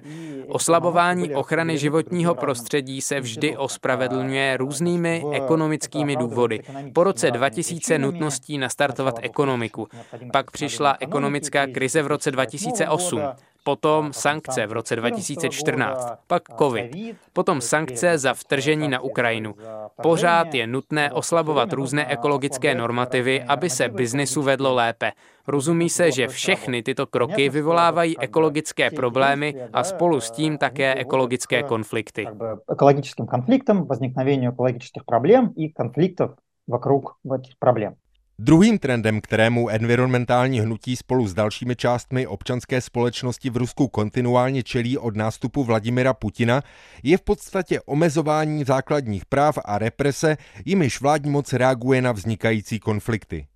Oslabování 0.48 1.35
ochrany 1.35 1.79
životního 1.79 2.35
prostředí 2.35 3.00
se 3.00 3.20
vždy 3.20 3.57
ospravedlňuje 3.57 4.57
různými 4.57 5.24
ekonomickými 5.33 6.16
důvody. 6.16 6.61
Po 6.92 7.05
roce 7.05 7.31
2000 7.31 7.98
nutností 7.98 8.59
nastartovat 8.59 9.14
ekonomiku. 9.22 9.88
Pak 10.33 10.50
přišla 10.50 10.96
ekonomická 11.00 11.66
krize 11.66 12.03
v 12.03 12.07
roce 12.07 12.31
2008 12.31 13.20
potom 13.64 14.12
sankce 14.12 14.66
v 14.66 14.72
roce 14.72 14.96
2014, 14.96 16.12
pak 16.27 16.42
COVID, 16.59 17.16
potom 17.33 17.61
sankce 17.61 18.18
za 18.18 18.35
vtržení 18.35 18.88
na 18.88 19.00
Ukrajinu. 19.00 19.55
Pořád 20.03 20.55
je 20.55 20.66
nutné 20.66 21.12
oslabovat 21.12 21.72
různé 21.72 22.07
ekologické 22.07 22.74
normativy, 22.74 23.42
aby 23.42 23.70
se 23.70 23.88
biznisu 23.88 24.42
vedlo 24.42 24.74
lépe. 24.74 25.12
Rozumí 25.46 25.90
se, 25.90 26.12
že 26.12 26.29
všechny 26.29 26.83
tyto 26.83 27.07
kroky 27.07 27.48
vyvolávají 27.48 28.18
ekologické 28.18 28.90
problémy 28.90 29.55
a 29.72 29.85
spolu 29.85 30.20
s 30.20 30.31
tím 30.31 30.59
také 30.59 30.94
ekologické 30.94 31.62
konflikty. 31.62 32.27
Ekologickým 32.72 33.27
konfliktem, 33.27 33.87
vzniknovení 33.90 34.46
ekologických 34.46 35.05
problém 35.05 35.50
i 35.57 35.72
konfliktů 35.72 36.24
okruh 36.70 37.16
těch 37.42 37.57
problém. 37.59 37.94
Druhým 38.38 38.79
trendem, 38.79 39.20
kterému 39.20 39.68
environmentální 39.68 40.61
hnutí 40.61 40.97
spolu 40.97 41.27
s 41.27 41.35
dalšími 41.35 41.77
částmi 41.77 42.27
občanské 42.27 42.81
společnosti 42.81 43.51
v 43.51 43.57
Rusku 43.57 43.88
kontinuálně 43.88 44.62
čelí 44.62 44.99
od 44.99 45.16
nástupu 45.16 45.64
Vladimira 45.64 46.14
Putina, 46.14 46.62
je 47.03 47.18
v 47.18 47.23
podstatě 47.23 47.81
omezování 47.81 48.64
základních 48.64 49.27
práv 49.27 49.59
a 49.64 49.79
represe, 49.79 50.37
jimiž 50.64 51.01
vládní 51.01 51.31
moc 51.31 51.53
reaguje 51.53 52.03
na 52.03 52.12
vznikající 52.12 52.81
konflikty. 52.81 53.47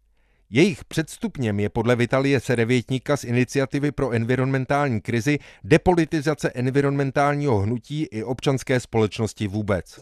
Jejich 0.50 0.84
předstupněm 0.84 1.60
je 1.60 1.68
podle 1.68 1.96
Vitalie 1.96 2.40
Serevětníka 2.40 3.16
z 3.16 3.24
iniciativy 3.24 3.92
pro 3.92 4.10
environmentální 4.10 5.00
krizi 5.00 5.38
depolitizace 5.64 6.50
environmentálního 6.54 7.58
hnutí 7.58 8.02
i 8.02 8.22
občanské 8.22 8.80
společnosti 8.80 9.48
vůbec 9.48 9.98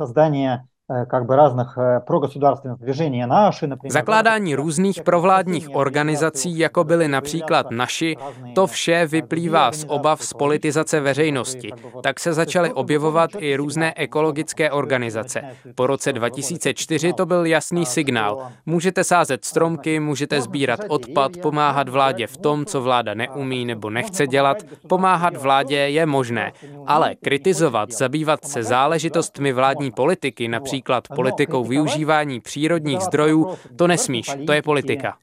как 1.10 1.26
бы 1.26 1.36
разных 1.36 1.78
прогосударственных 2.06 2.80
движений 2.80 3.26
наши, 3.26 3.68
например. 3.68 3.94
Zakládání 3.94 4.56
různých 4.56 5.02
provládních 5.02 5.76
organizací, 5.76 6.60
jako 6.60 6.84
byly 6.84 7.08
například 7.08 7.72
naši, 7.72 8.18
to 8.56 8.68
vše 8.68 9.06
vyplývá 9.06 9.72
z 9.72 9.86
obav 9.88 10.24
z 10.24 10.34
politizace 10.34 11.00
veřejnosti. 11.00 11.72
Tak 12.04 12.20
se 12.20 12.34
začaly 12.34 12.74
objevovat 12.74 13.30
i 13.38 13.56
různé 13.56 13.94
ekologické 13.96 14.72
organizace. 14.72 15.42
Po 15.76 15.88
roce 15.88 16.14
2004 16.14 17.14
to 17.14 17.26
byl 17.26 17.46
jasný 17.46 17.86
signál. 17.86 18.48
Můžete 18.66 19.04
sázet 19.04 19.46
stromky, 19.46 20.00
můžete 20.00 20.42
sbírat 20.42 20.80
odpad, 20.88 21.32
pomáhat 21.42 21.90
vládě 21.90 22.28
v 22.28 22.38
tom, 22.38 22.66
co 22.66 22.82
vláda 22.82 23.14
neumí 23.14 23.66
nebo 23.66 23.90
nechce 23.90 24.28
dělat. 24.28 24.58
Pomáhat 24.90 25.38
vládě 25.38 25.78
je 25.78 26.06
možné, 26.06 26.52
ale 26.88 27.16
kritizovat, 27.16 27.92
zabývat 27.92 28.46
se 28.46 28.64
záležitostmi 28.64 29.54
vládní 29.54 29.92
politiky, 29.92 30.48
například 30.48 30.75
například 30.77 31.09
politikou 31.09 31.65
využívání 31.65 32.41
přírodních 32.41 33.01
zdrojů, 33.01 33.57
to 33.77 33.87
nesmíš, 33.87 34.27
to 34.47 34.53
je 34.53 34.62
politika. 34.62 35.17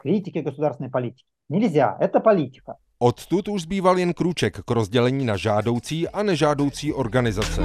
Odtud 3.00 3.48
už 3.48 3.62
zbýval 3.62 4.00
jen 4.00 4.14
krůček 4.14 4.60
k 4.66 4.72
rozdělení 4.72 5.26
na 5.26 5.38
žádoucí 5.38 6.08
a 6.08 6.24
nežádoucí 6.24 6.94
organizace. 6.94 7.62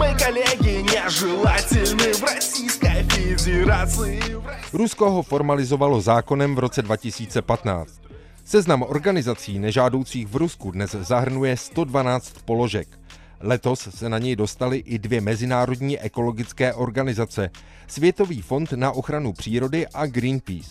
Rusko 4.72 5.10
ho 5.10 5.22
formalizovalo 5.22 6.00
zákonem 6.00 6.54
v 6.54 6.58
roce 6.58 6.82
2015. 6.82 8.00
Seznam 8.44 8.82
organizací 8.82 9.58
nežádoucích 9.58 10.26
v 10.26 10.36
Rusku 10.36 10.70
dnes 10.70 10.90
zahrnuje 10.90 11.56
112 11.56 12.32
položek. 12.44 12.88
Letos 13.40 13.88
se 13.94 14.08
na 14.08 14.18
něj 14.18 14.36
dostaly 14.36 14.76
i 14.76 14.98
dvě 14.98 15.20
mezinárodní 15.20 16.00
ekologické 16.00 16.74
organizace, 16.74 17.50
Světový 17.86 18.42
fond 18.42 18.72
na 18.72 18.92
ochranu 18.92 19.32
přírody 19.32 19.86
a 19.86 20.06
Greenpeace. 20.06 20.70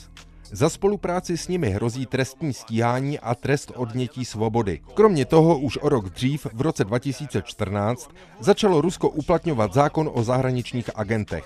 Za 0.51 0.69
spolupráci 0.69 1.37
s 1.37 1.47
nimi 1.47 1.69
hrozí 1.69 2.05
trestní 2.05 2.53
stíhání 2.53 3.19
a 3.19 3.35
trest 3.35 3.71
odnětí 3.75 4.25
svobody. 4.25 4.79
Kromě 4.93 5.25
toho 5.25 5.59
už 5.59 5.77
o 5.81 5.89
rok 5.89 6.09
dřív, 6.09 6.47
v 6.53 6.61
roce 6.61 6.83
2014, 6.83 8.09
začalo 8.39 8.81
Rusko 8.81 9.09
uplatňovat 9.09 9.73
zákon 9.73 10.09
o 10.13 10.23
zahraničních 10.23 10.89
agentech. 10.95 11.45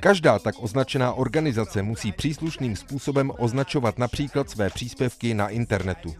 Každá 0.00 0.38
tak 0.38 0.54
označená 0.58 1.12
organizace 1.12 1.82
musí 1.82 2.12
příslušným 2.12 2.76
způsobem 2.76 3.32
označovat 3.38 3.98
například 3.98 4.50
své 4.50 4.70
příspěvky 4.70 5.34
na 5.34 5.48
internetu. 5.48 6.14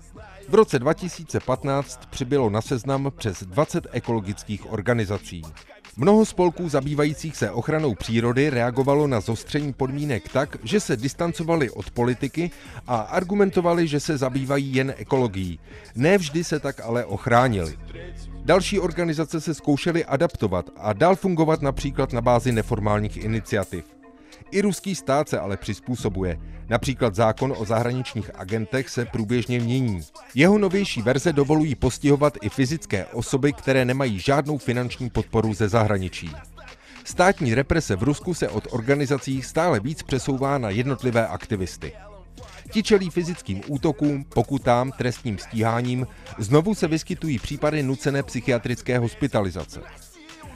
V 0.52 0.54
roce 0.54 0.78
2015 0.78 2.00
přibylo 2.10 2.50
na 2.50 2.60
seznam 2.60 3.12
přes 3.16 3.42
20 3.42 3.86
ekologických 3.92 4.72
organizací. 4.72 5.42
Mnoho 5.96 6.24
spolků 6.24 6.68
zabývajících 6.68 7.36
se 7.36 7.50
ochranou 7.50 7.94
přírody 7.94 8.50
reagovalo 8.50 9.06
na 9.06 9.20
zostření 9.20 9.72
podmínek 9.72 10.28
tak, 10.28 10.56
že 10.64 10.80
se 10.80 10.96
distancovali 10.96 11.70
od 11.70 11.90
politiky 11.90 12.50
a 12.86 12.96
argumentovali, 12.96 13.88
že 13.88 14.00
se 14.00 14.18
zabývají 14.18 14.74
jen 14.74 14.94
ekologií. 14.96 15.58
Ne 15.94 16.18
vždy 16.18 16.44
se 16.44 16.60
tak 16.60 16.80
ale 16.80 17.04
ochránili. 17.04 17.78
Další 18.44 18.80
organizace 18.80 19.40
se 19.40 19.54
zkoušely 19.54 20.04
adaptovat 20.04 20.70
a 20.76 20.92
dál 20.92 21.16
fungovat 21.16 21.62
například 21.62 22.12
na 22.12 22.20
bázi 22.20 22.52
neformálních 22.52 23.16
iniciativ. 23.16 24.01
I 24.52 24.60
ruský 24.60 24.94
stát 24.94 25.28
se 25.28 25.38
ale 25.38 25.56
přizpůsobuje. 25.56 26.38
Například 26.68 27.14
zákon 27.14 27.54
o 27.58 27.64
zahraničních 27.64 28.30
agentech 28.34 28.88
se 28.88 29.04
průběžně 29.04 29.60
mění. 29.60 30.00
Jeho 30.34 30.58
novější 30.58 31.02
verze 31.02 31.32
dovolují 31.32 31.74
postihovat 31.74 32.34
i 32.42 32.48
fyzické 32.48 33.06
osoby, 33.06 33.52
které 33.52 33.84
nemají 33.84 34.18
žádnou 34.18 34.58
finanční 34.58 35.10
podporu 35.10 35.54
ze 35.54 35.68
zahraničí. 35.68 36.30
Státní 37.04 37.54
represe 37.54 37.96
v 37.96 38.02
Rusku 38.02 38.34
se 38.34 38.48
od 38.48 38.68
organizací 38.70 39.42
stále 39.42 39.80
víc 39.80 40.02
přesouvá 40.02 40.58
na 40.58 40.70
jednotlivé 40.70 41.26
aktivisty. 41.26 41.92
Ti 42.70 42.82
čelí 42.82 43.10
fyzickým 43.10 43.62
útokům, 43.66 44.24
pokutám, 44.24 44.92
trestním 44.92 45.38
stíháním, 45.38 46.06
znovu 46.38 46.74
se 46.74 46.88
vyskytují 46.88 47.38
případy 47.38 47.82
nucené 47.82 48.22
psychiatrické 48.22 48.98
hospitalizace. 48.98 49.80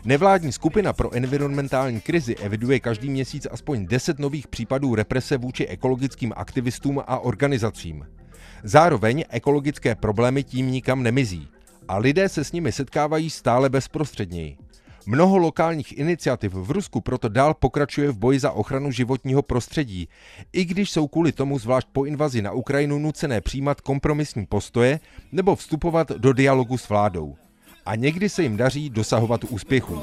Nevládní 0.07 0.53
skupina 0.53 0.93
pro 0.93 1.15
environmentální 1.15 2.01
krizi 2.01 2.37
eviduje 2.37 2.81
každý 2.81 3.11
měsíc 3.11 3.47
aspoň 3.51 3.87
10 3.87 4.19
nových 4.19 4.49
případů 4.49 4.95
represe 4.95 5.37
vůči 5.37 5.67
ekologickým 5.67 6.33
aktivistům 6.37 7.03
a 7.07 7.19
organizacím. 7.19 8.07
Zároveň 8.63 9.25
ekologické 9.31 9.95
problémy 9.95 10.45
tím 10.45 10.71
nikam 10.71 11.03
nemizí 11.03 11.49
a 11.89 11.99
lidé 11.99 12.29
se 12.29 12.45
s 12.45 12.53
nimi 12.53 12.73
setkávají 12.73 13.31
stále 13.31 13.69
bezprostředněji. 13.69 14.57
Mnoho 15.07 15.39
lokálních 15.39 15.99
iniciativ 15.99 16.53
v 16.55 16.71
Rusku 16.71 17.01
proto 17.01 17.29
dál 17.29 17.55
pokračuje 17.55 18.11
v 18.11 18.19
boji 18.19 18.39
za 18.39 18.51
ochranu 18.51 18.91
životního 18.91 19.43
prostředí, 19.43 20.09
i 20.53 20.65
když 20.65 20.91
jsou 20.91 21.09
kvůli 21.09 21.33
tomu 21.33 21.59
zvlášť 21.59 21.89
po 21.93 22.05
invazi 22.05 22.43
na 22.43 22.53
Ukrajinu 22.53 22.99
nucené 22.99 23.41
přijímat 23.41 23.81
kompromisní 23.81 24.47
postoje 24.47 25.01
nebo 25.33 25.57
vstupovat 25.57 26.09
do 26.09 26.33
dialogu 26.33 26.79
s 26.79 26.89
vládou 26.89 27.37
a 27.86 27.96
někdy 27.96 28.30
se 28.30 28.44
jim 28.44 28.58
daří 28.58 28.90
dosahovat 28.90 29.44
úspěchu. 29.44 30.02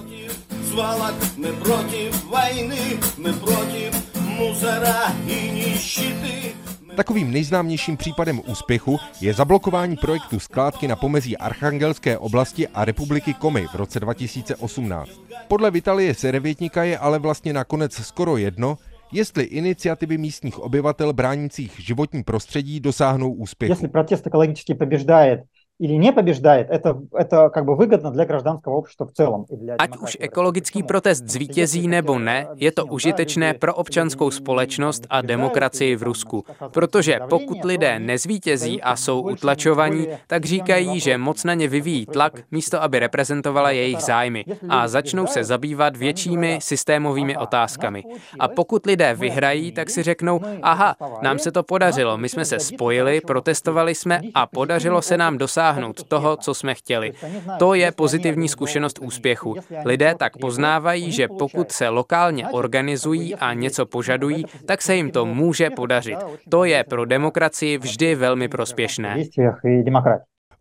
Takovým 6.97 7.31
nejznámějším 7.31 7.97
případem 7.97 8.41
úspěchu 8.47 8.99
je 9.21 9.35
zablokování 9.35 9.97
projektu 9.97 10.41
skládky 10.41 10.89
na 10.89 10.97
pomezí 10.97 11.37
Archangelské 11.37 12.19
oblasti 12.19 12.69
a 12.69 12.85
republiky 12.85 13.35
Komy 13.35 13.67
v 13.67 13.75
roce 13.75 14.01
2018. 14.01 15.11
Podle 15.49 15.71
Vitalie 15.71 16.15
Serevětníka 16.15 16.85
je 16.85 16.99
ale 16.99 17.19
vlastně 17.19 17.53
nakonec 17.53 17.95
skoro 17.95 18.37
jedno, 18.37 18.77
jestli 19.13 19.45
iniciativy 19.45 20.19
místních 20.19 20.59
obyvatel 20.59 21.13
bránících 21.13 21.81
životní 21.81 22.23
prostředí 22.23 22.81
dosáhnou 22.81 23.33
úspěchu. 23.33 23.73
Jestli 23.73 23.89
protest 23.89 24.27
ekologicky 24.27 24.75
побеждает 24.75 25.41
или 25.79 25.93
не 25.93 26.13
побеждает, 26.13 26.71
это, 26.71 27.01
это 27.13 27.51
как 27.51 27.65
бы 27.65 27.77
выгодно 27.77 28.11
для 28.11 28.25
гражданского 28.25 28.75
общества 28.75 29.07
в 29.07 29.13
целом. 29.13 29.47
И 29.49 29.57
для 29.57 29.75
Ať 29.79 29.97
už 29.97 30.17
ekologický 30.21 30.83
protest 30.83 31.31
zvítězí 31.31 31.89
nebo 31.89 32.19
ne, 32.19 32.47
je 32.57 32.73
to 32.73 32.87
užitečné 32.87 33.55
pro 33.55 33.75
občanskou 33.75 34.31
společnost 34.31 35.07
a 35.11 35.23
demokracii 35.23 35.97
v 35.97 36.03
Rusku. 36.03 36.45
Protože 36.73 37.21
pokud 37.31 37.65
lidé 37.65 37.99
nezvítězí 37.99 38.83
a 38.83 38.97
jsou 38.97 39.21
utlačovaní, 39.21 40.09
tak 40.27 40.45
říkají, 40.45 41.01
že 41.01 41.19
moc 41.19 41.45
na 41.45 41.55
ně 41.55 41.69
vyvíjí 41.69 42.07
tlak, 42.07 42.33
místo 42.51 42.83
aby 42.83 42.99
reprezentovala 42.99 43.71
jejich 43.71 44.01
zájmy 44.01 44.45
a 44.69 44.89
začnou 44.89 45.27
se 45.27 45.45
zabývat 45.45 45.97
většími 45.97 46.59
systémovými 46.63 47.37
otázkami. 47.37 48.05
A 48.39 48.49
pokud 48.49 48.87
lidé 48.87 49.15
vyhrají, 49.15 49.73
tak 49.73 49.91
si 49.91 50.03
řeknou, 50.03 50.41
aha, 50.63 50.97
nám 51.23 51.39
se 51.39 51.53
to 51.53 51.63
podařilo, 51.63 52.19
my 52.19 52.29
jsme 52.29 52.45
se 52.45 52.59
spojili, 52.59 53.21
protestovali 53.21 53.95
jsme 53.95 54.21
a 54.35 54.47
podařilo 54.47 55.03
se 55.03 55.17
nám 55.17 55.39
dosáhnout 55.39 55.62
dosáhnout 55.64 56.04
toho, 56.04 56.38
co 56.38 56.54
jsme 56.54 56.76
chtěli. 56.76 57.12
To 57.60 57.74
je 57.74 57.92
pozitivní 57.92 58.50
zkušenost 58.50 59.00
úspěchu. 59.00 59.56
Lidé 59.86 60.16
tak 60.16 60.38
poznávají, 60.38 61.12
že 61.12 61.28
pokud 61.28 61.72
se 61.72 61.90
lokálně 61.90 62.48
organizují 62.48 63.36
a 63.36 63.54
něco 63.54 63.86
požadují, 63.86 64.46
tak 64.66 64.82
se 64.82 64.96
jim 64.96 65.12
to 65.12 65.26
může 65.26 65.70
podařit. 65.70 66.18
To 66.50 66.66
je 66.66 66.84
pro 66.84 67.06
demokracii 67.06 67.78
vždy 67.78 68.16
velmi 68.16 68.48
prospěšné. 68.48 69.24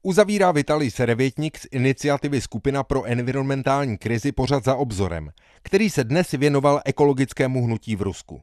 Uzavírá 0.03 0.53
Vitalij 0.53 0.91
Serevětník 0.91 1.59
z 1.59 1.67
iniciativy 1.71 2.41
Skupina 2.41 2.83
pro 2.83 3.05
environmentální 3.05 3.99
krizi 3.99 4.33
pořad 4.33 4.65
za 4.65 4.75
obzorem, 4.75 5.31
který 5.63 5.91
se 5.91 6.05
dnes 6.05 6.31
věnoval 6.31 6.81
ekologickému 6.85 7.65
hnutí 7.65 7.97
v 7.97 8.03
Rusku. 8.03 8.41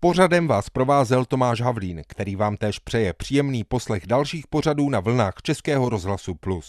Pořadem 0.00 0.48
vás 0.48 0.70
provázel 0.70 1.24
Tomáš 1.24 1.60
Havlín, 1.60 2.02
který 2.06 2.36
vám 2.36 2.56
též 2.56 2.78
přeje 2.78 3.12
příjemný 3.12 3.64
poslech 3.64 4.06
dalších 4.06 4.46
pořadů 4.46 4.90
na 4.90 5.00
vlnách 5.00 5.34
Českého 5.42 5.88
rozhlasu 5.88 6.34
Plus. 6.34 6.66